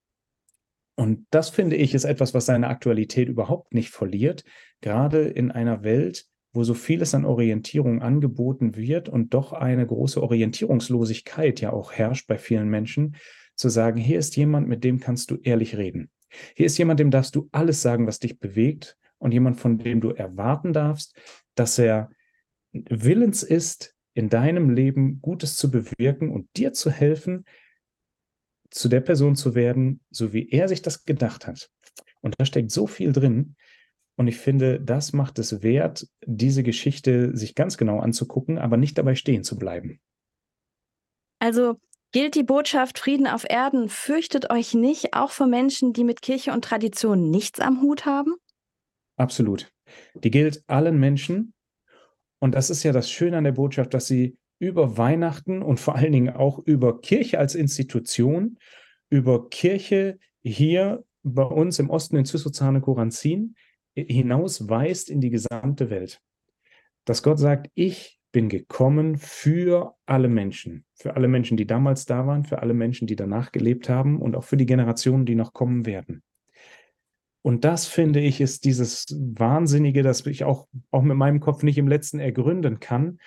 Und 0.96 1.26
das 1.32 1.50
finde 1.50 1.76
ich 1.76 1.96
ist 1.96 2.04
etwas, 2.04 2.36
was 2.36 2.46
seine 2.46 2.67
Aktualität 2.67 3.28
überhaupt 3.28 3.74
nicht 3.74 3.89
verliert, 3.89 4.43
gerade 4.82 5.24
in 5.24 5.50
einer 5.50 5.84
Welt, 5.84 6.28
wo 6.52 6.63
so 6.63 6.76
vieles 6.76 7.15
an 7.15 7.26
Orientierung 7.26 8.04
angeboten 8.04 8.76
wird 8.76 9.10
und 9.10 9.34
doch 9.34 9.54
eine 9.54 9.88
große 9.88 10.22
Orientierungslosigkeit 10.22 11.62
ja 11.62 11.74
auch 11.74 11.93
herrscht 11.93 12.28
bei 12.28 12.38
vielen 12.38 12.69
Menschen, 12.69 13.15
zu 13.56 13.69
sagen, 13.69 13.98
hier 13.98 14.19
ist 14.19 14.36
jemand, 14.36 14.67
mit 14.67 14.84
dem 14.84 15.00
kannst 15.00 15.32
du 15.32 15.38
ehrlich 15.41 15.78
reden. 15.78 16.12
Hier 16.56 16.65
ist 16.65 16.78
jemand, 16.78 17.00
dem 17.00 17.12
darfst 17.12 17.36
du 17.36 17.50
alles 17.52 17.82
sagen, 17.82 18.06
was 18.06 18.19
dich 18.19 18.39
bewegt 18.39 18.98
und 19.17 19.32
jemand, 19.32 19.60
von 19.60 19.78
dem 19.78 20.02
du 20.02 20.10
erwarten 20.10 20.74
darfst, 20.74 21.15
dass 21.56 21.80
er 21.80 22.10
willens 22.74 23.44
ist, 23.44 23.96
in 24.14 24.30
deinem 24.30 24.70
Leben 24.70 25.22
Gutes 25.22 25.56
zu 25.56 25.72
bewirken 25.72 26.30
und 26.30 26.48
dir 26.58 26.74
zu 26.74 26.92
helfen, 26.92 27.46
zu 28.70 28.90
der 28.90 29.02
Person 29.02 29.36
zu 29.36 29.56
werden, 29.56 30.02
so 30.10 30.34
wie 30.34 30.50
er 30.50 30.68
sich 30.68 30.82
das 30.82 31.06
gedacht 31.06 31.48
hat. 31.48 31.70
Und 32.22 32.36
da 32.38 32.46
steckt 32.46 32.72
so 32.72 32.88
viel 32.88 33.12
drin, 33.12 33.56
und 34.16 34.28
ich 34.28 34.38
finde, 34.38 34.80
das 34.80 35.14
macht 35.14 35.40
es 35.40 35.64
wert, 35.64 36.08
diese 36.26 36.64
Geschichte 36.64 37.36
sich 37.36 37.56
ganz 37.56 37.78
genau 37.78 38.00
anzugucken, 38.00 38.58
aber 38.58 38.78
nicht 38.78 38.98
dabei 38.98 39.16
stehen 39.16 39.44
zu 39.44 39.58
bleiben. 39.58 40.00
Also 41.40 41.80
gilt 42.12 42.36
die 42.36 42.44
Botschaft 42.44 43.00
Frieden 43.00 43.28
auf 43.28 43.44
Erden, 43.50 43.90
fürchtet 43.90 44.52
euch 44.52 44.74
nicht, 44.76 45.14
auch 45.14 45.32
für 45.32 45.48
Menschen, 45.48 45.94
die 45.94 46.04
mit 46.04 46.22
Kirche 46.22 46.54
und 46.54 46.64
Tradition 46.64 47.32
nichts 47.32 47.60
am 47.60 47.82
Hut 47.82 48.06
haben? 48.06 48.36
Absolut. 49.16 49.72
Die 50.16 50.32
gilt 50.32 50.64
allen 50.68 51.00
Menschen. 51.00 51.53
Und 52.44 52.56
das 52.56 52.70
ist 52.70 52.84
ja 52.84 52.92
das 52.92 53.10
Schöne 53.10 53.38
an 53.38 53.46
der 53.46 53.54
Botschaft, 53.54 53.94
dass 53.94 54.06
sie 54.06 54.36
über 54.60 54.98
Weihnachten 54.98 55.62
und 55.62 55.80
vor 55.80 55.96
allen 55.96 56.12
Dingen 56.12 56.36
auch 56.36 56.60
über 56.60 57.00
Kirche 57.00 57.40
als 57.40 57.56
Institution, 57.56 58.58
über 59.10 59.50
Kirche 59.50 60.20
hier 60.42 61.06
bei 61.24 61.44
uns 61.44 61.80
im 61.80 61.90
Osten 61.90 62.18
in 62.18 62.26
Zysorzane-Koranzin 62.26 63.56
hinausweist 63.96 65.10
in 65.10 65.22
die 65.22 65.30
gesamte 65.30 65.90
Welt. 65.90 66.20
Dass 67.06 67.24
Gott 67.24 67.40
sagt, 67.40 67.72
ich 67.76 68.20
bin 68.34 68.50
gekommen 68.50 69.18
für 69.18 69.96
alle 70.06 70.28
Menschen, 70.28 70.84
für 70.96 71.16
alle 71.16 71.30
Menschen, 71.30 71.56
die 71.56 71.66
damals 71.66 72.06
da 72.06 72.28
waren, 72.28 72.44
für 72.44 72.62
alle 72.62 72.74
Menschen, 72.74 73.08
die 73.08 73.16
danach 73.16 73.54
gelebt 73.54 73.88
haben 73.88 74.22
und 74.22 74.36
auch 74.36 74.44
für 74.44 74.58
die 74.58 74.66
Generationen, 74.66 75.26
die 75.26 75.36
noch 75.36 75.54
kommen 75.54 75.86
werden. 75.86 76.24
Und 77.44 77.66
das 77.66 77.86
finde 77.86 78.22
ich 78.22 78.42
ist 78.42 78.64
dieses 78.64 79.06
Wahnsinnige, 79.20 80.02
das 80.02 80.26
ich 80.26 80.46
auch, 80.46 80.68
auch 80.92 81.04
mit 81.04 81.18
meinem 81.18 81.42
Kopf 81.42 81.62
nicht 81.62 81.78
im 81.78 81.90
letzten 81.90 82.20
ergründen 82.20 82.80
kann, 82.80 83.20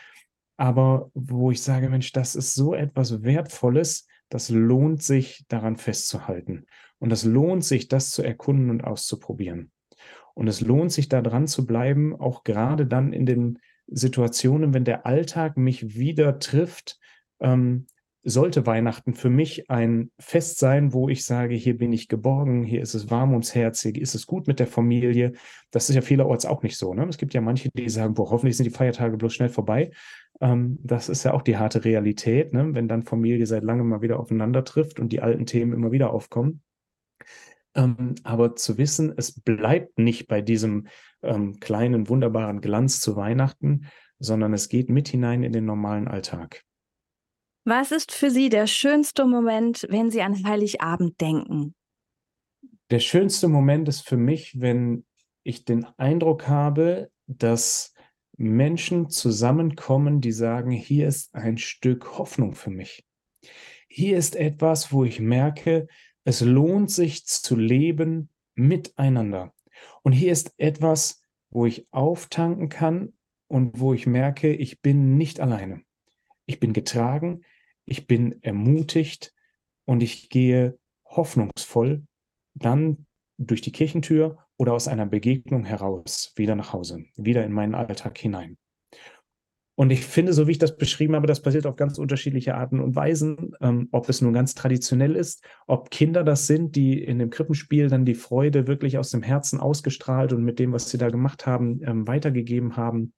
aber 0.56 1.10
wo 1.14 1.50
ich 1.50 1.62
sage, 1.62 1.90
Mensch, 1.90 2.12
das 2.12 2.34
ist 2.34 2.54
so 2.54 2.74
etwas 2.74 3.22
Wertvolles, 3.22 4.08
das 4.30 4.48
lohnt 4.48 5.02
sich 5.02 5.44
daran 5.48 5.76
festzuhalten. 5.76 6.66
Und 6.98 7.12
es 7.12 7.24
lohnt 7.24 7.62
sich, 7.62 7.88
das 7.88 8.10
zu 8.10 8.22
erkunden 8.22 8.70
und 8.70 8.82
auszuprobieren. 8.82 9.70
Und 10.34 10.48
es 10.48 10.62
lohnt 10.62 10.92
sich 10.92 11.10
da 11.10 11.20
dran 11.20 11.46
zu 11.46 11.66
bleiben, 11.66 12.18
auch 12.18 12.42
gerade 12.42 12.86
dann 12.86 13.12
in 13.12 13.26
den 13.26 13.58
Situationen, 13.86 14.72
wenn 14.72 14.84
der 14.84 15.04
Alltag 15.06 15.58
mich 15.58 15.96
wieder 15.96 16.38
trifft, 16.38 16.98
ähm, 17.40 17.86
sollte 18.28 18.66
Weihnachten 18.66 19.14
für 19.14 19.30
mich 19.30 19.70
ein 19.70 20.10
Fest 20.18 20.58
sein, 20.58 20.92
wo 20.92 21.08
ich 21.08 21.24
sage, 21.24 21.54
hier 21.54 21.78
bin 21.78 21.92
ich 21.92 22.08
geborgen, 22.08 22.64
hier 22.64 22.82
ist 22.82 22.94
es 22.94 23.08
warm 23.08 23.30
ums 23.30 23.54
Herz, 23.54 23.82
hier 23.82 23.96
ist 23.96 24.16
es 24.16 24.26
gut 24.26 24.48
mit 24.48 24.58
der 24.58 24.66
Familie. 24.66 25.34
Das 25.70 25.88
ist 25.88 25.94
ja 25.94 26.02
vielerorts 26.02 26.44
auch 26.44 26.64
nicht 26.64 26.76
so. 26.76 26.92
Ne? 26.92 27.06
Es 27.08 27.18
gibt 27.18 27.34
ja 27.34 27.40
manche, 27.40 27.70
die 27.72 27.88
sagen, 27.88 28.14
boah, 28.14 28.28
hoffentlich 28.30 28.56
sind 28.56 28.64
die 28.64 28.76
Feiertage 28.76 29.16
bloß 29.16 29.32
schnell 29.32 29.48
vorbei. 29.48 29.92
Ähm, 30.40 30.76
das 30.82 31.08
ist 31.08 31.22
ja 31.22 31.34
auch 31.34 31.42
die 31.42 31.56
harte 31.56 31.84
Realität, 31.84 32.52
ne? 32.52 32.74
wenn 32.74 32.88
dann 32.88 33.04
Familie 33.04 33.46
seit 33.46 33.62
langem 33.62 33.88
mal 33.88 34.02
wieder 34.02 34.18
aufeinander 34.18 34.64
trifft 34.64 34.98
und 34.98 35.12
die 35.12 35.22
alten 35.22 35.46
Themen 35.46 35.72
immer 35.72 35.92
wieder 35.92 36.12
aufkommen. 36.12 36.62
Ähm, 37.76 38.16
aber 38.24 38.56
zu 38.56 38.76
wissen, 38.76 39.14
es 39.16 39.40
bleibt 39.40 40.00
nicht 40.00 40.26
bei 40.26 40.42
diesem 40.42 40.88
ähm, 41.22 41.60
kleinen, 41.60 42.08
wunderbaren 42.08 42.60
Glanz 42.60 42.98
zu 42.98 43.14
Weihnachten, 43.14 43.86
sondern 44.18 44.52
es 44.52 44.68
geht 44.68 44.90
mit 44.90 45.06
hinein 45.06 45.44
in 45.44 45.52
den 45.52 45.64
normalen 45.64 46.08
Alltag. 46.08 46.65
Was 47.68 47.90
ist 47.90 48.12
für 48.12 48.30
Sie 48.30 48.48
der 48.48 48.68
schönste 48.68 49.26
Moment, 49.26 49.88
wenn 49.90 50.08
Sie 50.08 50.22
an 50.22 50.46
Heiligabend 50.46 51.20
denken? 51.20 51.74
Der 52.90 53.00
schönste 53.00 53.48
Moment 53.48 53.88
ist 53.88 54.06
für 54.06 54.16
mich, 54.16 54.60
wenn 54.60 55.04
ich 55.42 55.64
den 55.64 55.84
Eindruck 55.96 56.46
habe, 56.46 57.10
dass 57.26 57.92
Menschen 58.36 59.10
zusammenkommen, 59.10 60.20
die 60.20 60.30
sagen, 60.30 60.70
hier 60.70 61.08
ist 61.08 61.34
ein 61.34 61.58
Stück 61.58 62.18
Hoffnung 62.18 62.54
für 62.54 62.70
mich. 62.70 63.04
Hier 63.88 64.16
ist 64.16 64.36
etwas, 64.36 64.92
wo 64.92 65.02
ich 65.02 65.18
merke, 65.18 65.88
es 66.22 66.42
lohnt 66.42 66.92
sich 66.92 67.26
zu 67.26 67.56
leben 67.56 68.30
miteinander. 68.54 69.52
Und 70.04 70.12
hier 70.12 70.30
ist 70.30 70.54
etwas, 70.56 71.20
wo 71.50 71.66
ich 71.66 71.88
auftanken 71.90 72.68
kann 72.68 73.14
und 73.48 73.80
wo 73.80 73.92
ich 73.92 74.06
merke, 74.06 74.54
ich 74.54 74.80
bin 74.82 75.16
nicht 75.16 75.40
alleine. 75.40 75.82
Ich 76.44 76.60
bin 76.60 76.72
getragen, 76.72 77.42
ich 77.86 78.06
bin 78.06 78.42
ermutigt 78.42 79.32
und 79.84 80.02
ich 80.02 80.28
gehe 80.28 80.78
hoffnungsvoll 81.06 82.04
dann 82.54 83.06
durch 83.38 83.60
die 83.60 83.72
Kirchentür 83.72 84.38
oder 84.56 84.72
aus 84.72 84.88
einer 84.88 85.06
Begegnung 85.06 85.64
heraus 85.64 86.32
wieder 86.36 86.56
nach 86.56 86.72
Hause, 86.72 87.04
wieder 87.16 87.44
in 87.44 87.52
meinen 87.52 87.74
Alltag 87.74 88.18
hinein. 88.18 88.56
Und 89.78 89.90
ich 89.90 90.06
finde, 90.06 90.32
so 90.32 90.46
wie 90.46 90.52
ich 90.52 90.58
das 90.58 90.78
beschrieben 90.78 91.14
habe, 91.14 91.26
das 91.26 91.42
passiert 91.42 91.66
auf 91.66 91.76
ganz 91.76 91.98
unterschiedliche 91.98 92.54
Arten 92.54 92.80
und 92.80 92.96
Weisen. 92.96 93.54
Ähm, 93.60 93.88
ob 93.92 94.08
es 94.08 94.22
nun 94.22 94.32
ganz 94.32 94.54
traditionell 94.54 95.14
ist, 95.14 95.44
ob 95.66 95.90
Kinder 95.90 96.24
das 96.24 96.46
sind, 96.46 96.76
die 96.76 97.02
in 97.02 97.18
dem 97.18 97.28
Krippenspiel 97.28 97.88
dann 97.88 98.06
die 98.06 98.14
Freude 98.14 98.66
wirklich 98.66 98.96
aus 98.96 99.10
dem 99.10 99.22
Herzen 99.22 99.60
ausgestrahlt 99.60 100.32
und 100.32 100.44
mit 100.44 100.58
dem, 100.58 100.72
was 100.72 100.88
sie 100.88 100.96
da 100.96 101.10
gemacht 101.10 101.44
haben, 101.44 101.82
ähm, 101.84 102.08
weitergegeben 102.08 102.78
haben. 102.78 103.12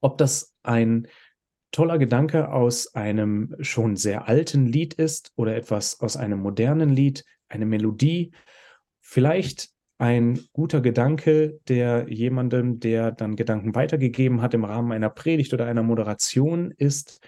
Ob 0.00 0.18
das 0.18 0.56
ein 0.64 1.06
toller 1.70 1.98
Gedanke 1.98 2.52
aus 2.52 2.94
einem 2.94 3.54
schon 3.60 3.96
sehr 3.96 4.28
alten 4.28 4.66
Lied 4.66 4.94
ist 4.94 5.32
oder 5.36 5.56
etwas 5.56 6.00
aus 6.00 6.16
einem 6.16 6.40
modernen 6.40 6.90
Lied, 6.90 7.24
eine 7.48 7.66
Melodie. 7.66 8.32
Vielleicht 9.00 9.70
ein 9.98 10.40
guter 10.52 10.80
Gedanke, 10.80 11.60
der 11.68 12.06
jemandem, 12.08 12.80
der 12.80 13.12
dann 13.12 13.36
Gedanken 13.36 13.74
weitergegeben 13.74 14.40
hat 14.40 14.54
im 14.54 14.64
Rahmen 14.64 14.92
einer 14.92 15.10
Predigt 15.10 15.52
oder 15.52 15.66
einer 15.66 15.82
Moderation 15.82 16.70
ist. 16.70 17.20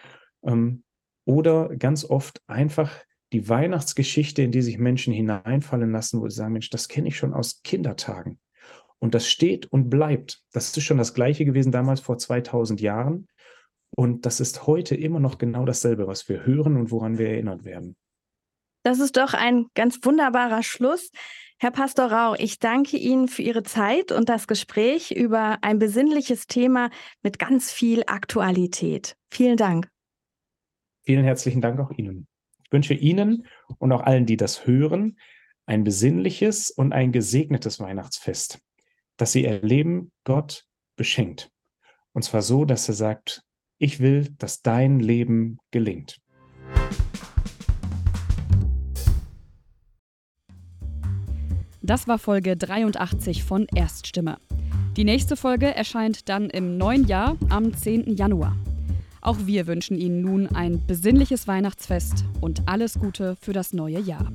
Ähm, 0.42 0.82
oder 1.24 1.68
ganz 1.76 2.04
oft 2.04 2.42
einfach 2.46 2.90
die 3.32 3.48
Weihnachtsgeschichte, 3.48 4.42
in 4.42 4.52
die 4.52 4.62
sich 4.62 4.78
Menschen 4.78 5.12
hineinfallen 5.12 5.92
lassen, 5.92 6.20
wo 6.20 6.28
sie 6.28 6.36
sagen, 6.36 6.54
Mensch, 6.54 6.70
das 6.70 6.88
kenne 6.88 7.08
ich 7.08 7.16
schon 7.16 7.34
aus 7.34 7.62
Kindertagen. 7.62 8.38
Und 8.98 9.14
das 9.14 9.28
steht 9.28 9.66
und 9.66 9.90
bleibt. 9.90 10.42
Das 10.52 10.76
ist 10.76 10.84
schon 10.84 10.98
das 10.98 11.14
gleiche 11.14 11.44
gewesen 11.44 11.72
damals 11.72 12.00
vor 12.00 12.18
2000 12.18 12.80
Jahren. 12.80 13.26
Und 13.94 14.24
das 14.26 14.40
ist 14.40 14.66
heute 14.66 14.94
immer 14.94 15.20
noch 15.20 15.38
genau 15.38 15.64
dasselbe, 15.64 16.06
was 16.06 16.28
wir 16.28 16.46
hören 16.46 16.76
und 16.76 16.90
woran 16.90 17.18
wir 17.18 17.28
erinnert 17.28 17.64
werden. 17.64 17.96
Das 18.84 18.98
ist 18.98 19.16
doch 19.16 19.34
ein 19.34 19.66
ganz 19.74 19.98
wunderbarer 20.02 20.62
Schluss. 20.62 21.10
Herr 21.58 21.70
Pastor 21.70 22.10
Rau, 22.10 22.34
ich 22.34 22.58
danke 22.58 22.96
Ihnen 22.96 23.28
für 23.28 23.42
Ihre 23.42 23.62
Zeit 23.62 24.10
und 24.10 24.28
das 24.28 24.48
Gespräch 24.48 25.12
über 25.12 25.58
ein 25.62 25.78
besinnliches 25.78 26.46
Thema 26.46 26.90
mit 27.22 27.38
ganz 27.38 27.70
viel 27.70 28.02
Aktualität. 28.06 29.16
Vielen 29.30 29.56
Dank. 29.56 29.88
Vielen 31.04 31.24
herzlichen 31.24 31.60
Dank 31.60 31.78
auch 31.78 31.90
Ihnen. 31.92 32.26
Ich 32.64 32.72
wünsche 32.72 32.94
Ihnen 32.94 33.46
und 33.78 33.92
auch 33.92 34.00
allen, 34.00 34.26
die 34.26 34.36
das 34.36 34.66
hören, 34.66 35.18
ein 35.66 35.84
besinnliches 35.84 36.70
und 36.70 36.92
ein 36.92 37.12
gesegnetes 37.12 37.78
Weihnachtsfest, 37.78 38.58
dass 39.16 39.30
Sie 39.30 39.44
erleben, 39.44 40.10
Gott 40.24 40.64
beschenkt. 40.96 41.50
Und 42.12 42.22
zwar 42.22 42.42
so, 42.42 42.64
dass 42.64 42.88
er 42.88 42.94
sagt, 42.94 43.44
ich 43.82 43.98
will, 43.98 44.28
dass 44.38 44.62
dein 44.62 45.00
Leben 45.00 45.58
gelingt. 45.72 46.20
Das 51.82 52.06
war 52.06 52.20
Folge 52.20 52.56
83 52.56 53.42
von 53.42 53.66
Erststimme. 53.74 54.38
Die 54.96 55.02
nächste 55.02 55.36
Folge 55.36 55.74
erscheint 55.74 56.28
dann 56.28 56.48
im 56.48 56.78
neuen 56.78 57.08
Jahr 57.08 57.36
am 57.48 57.74
10. 57.74 58.14
Januar. 58.14 58.56
Auch 59.20 59.38
wir 59.46 59.66
wünschen 59.66 59.98
Ihnen 59.98 60.20
nun 60.20 60.46
ein 60.46 60.86
besinnliches 60.86 61.48
Weihnachtsfest 61.48 62.24
und 62.40 62.68
alles 62.68 63.00
Gute 63.00 63.34
für 63.40 63.52
das 63.52 63.72
neue 63.72 63.98
Jahr. 63.98 64.30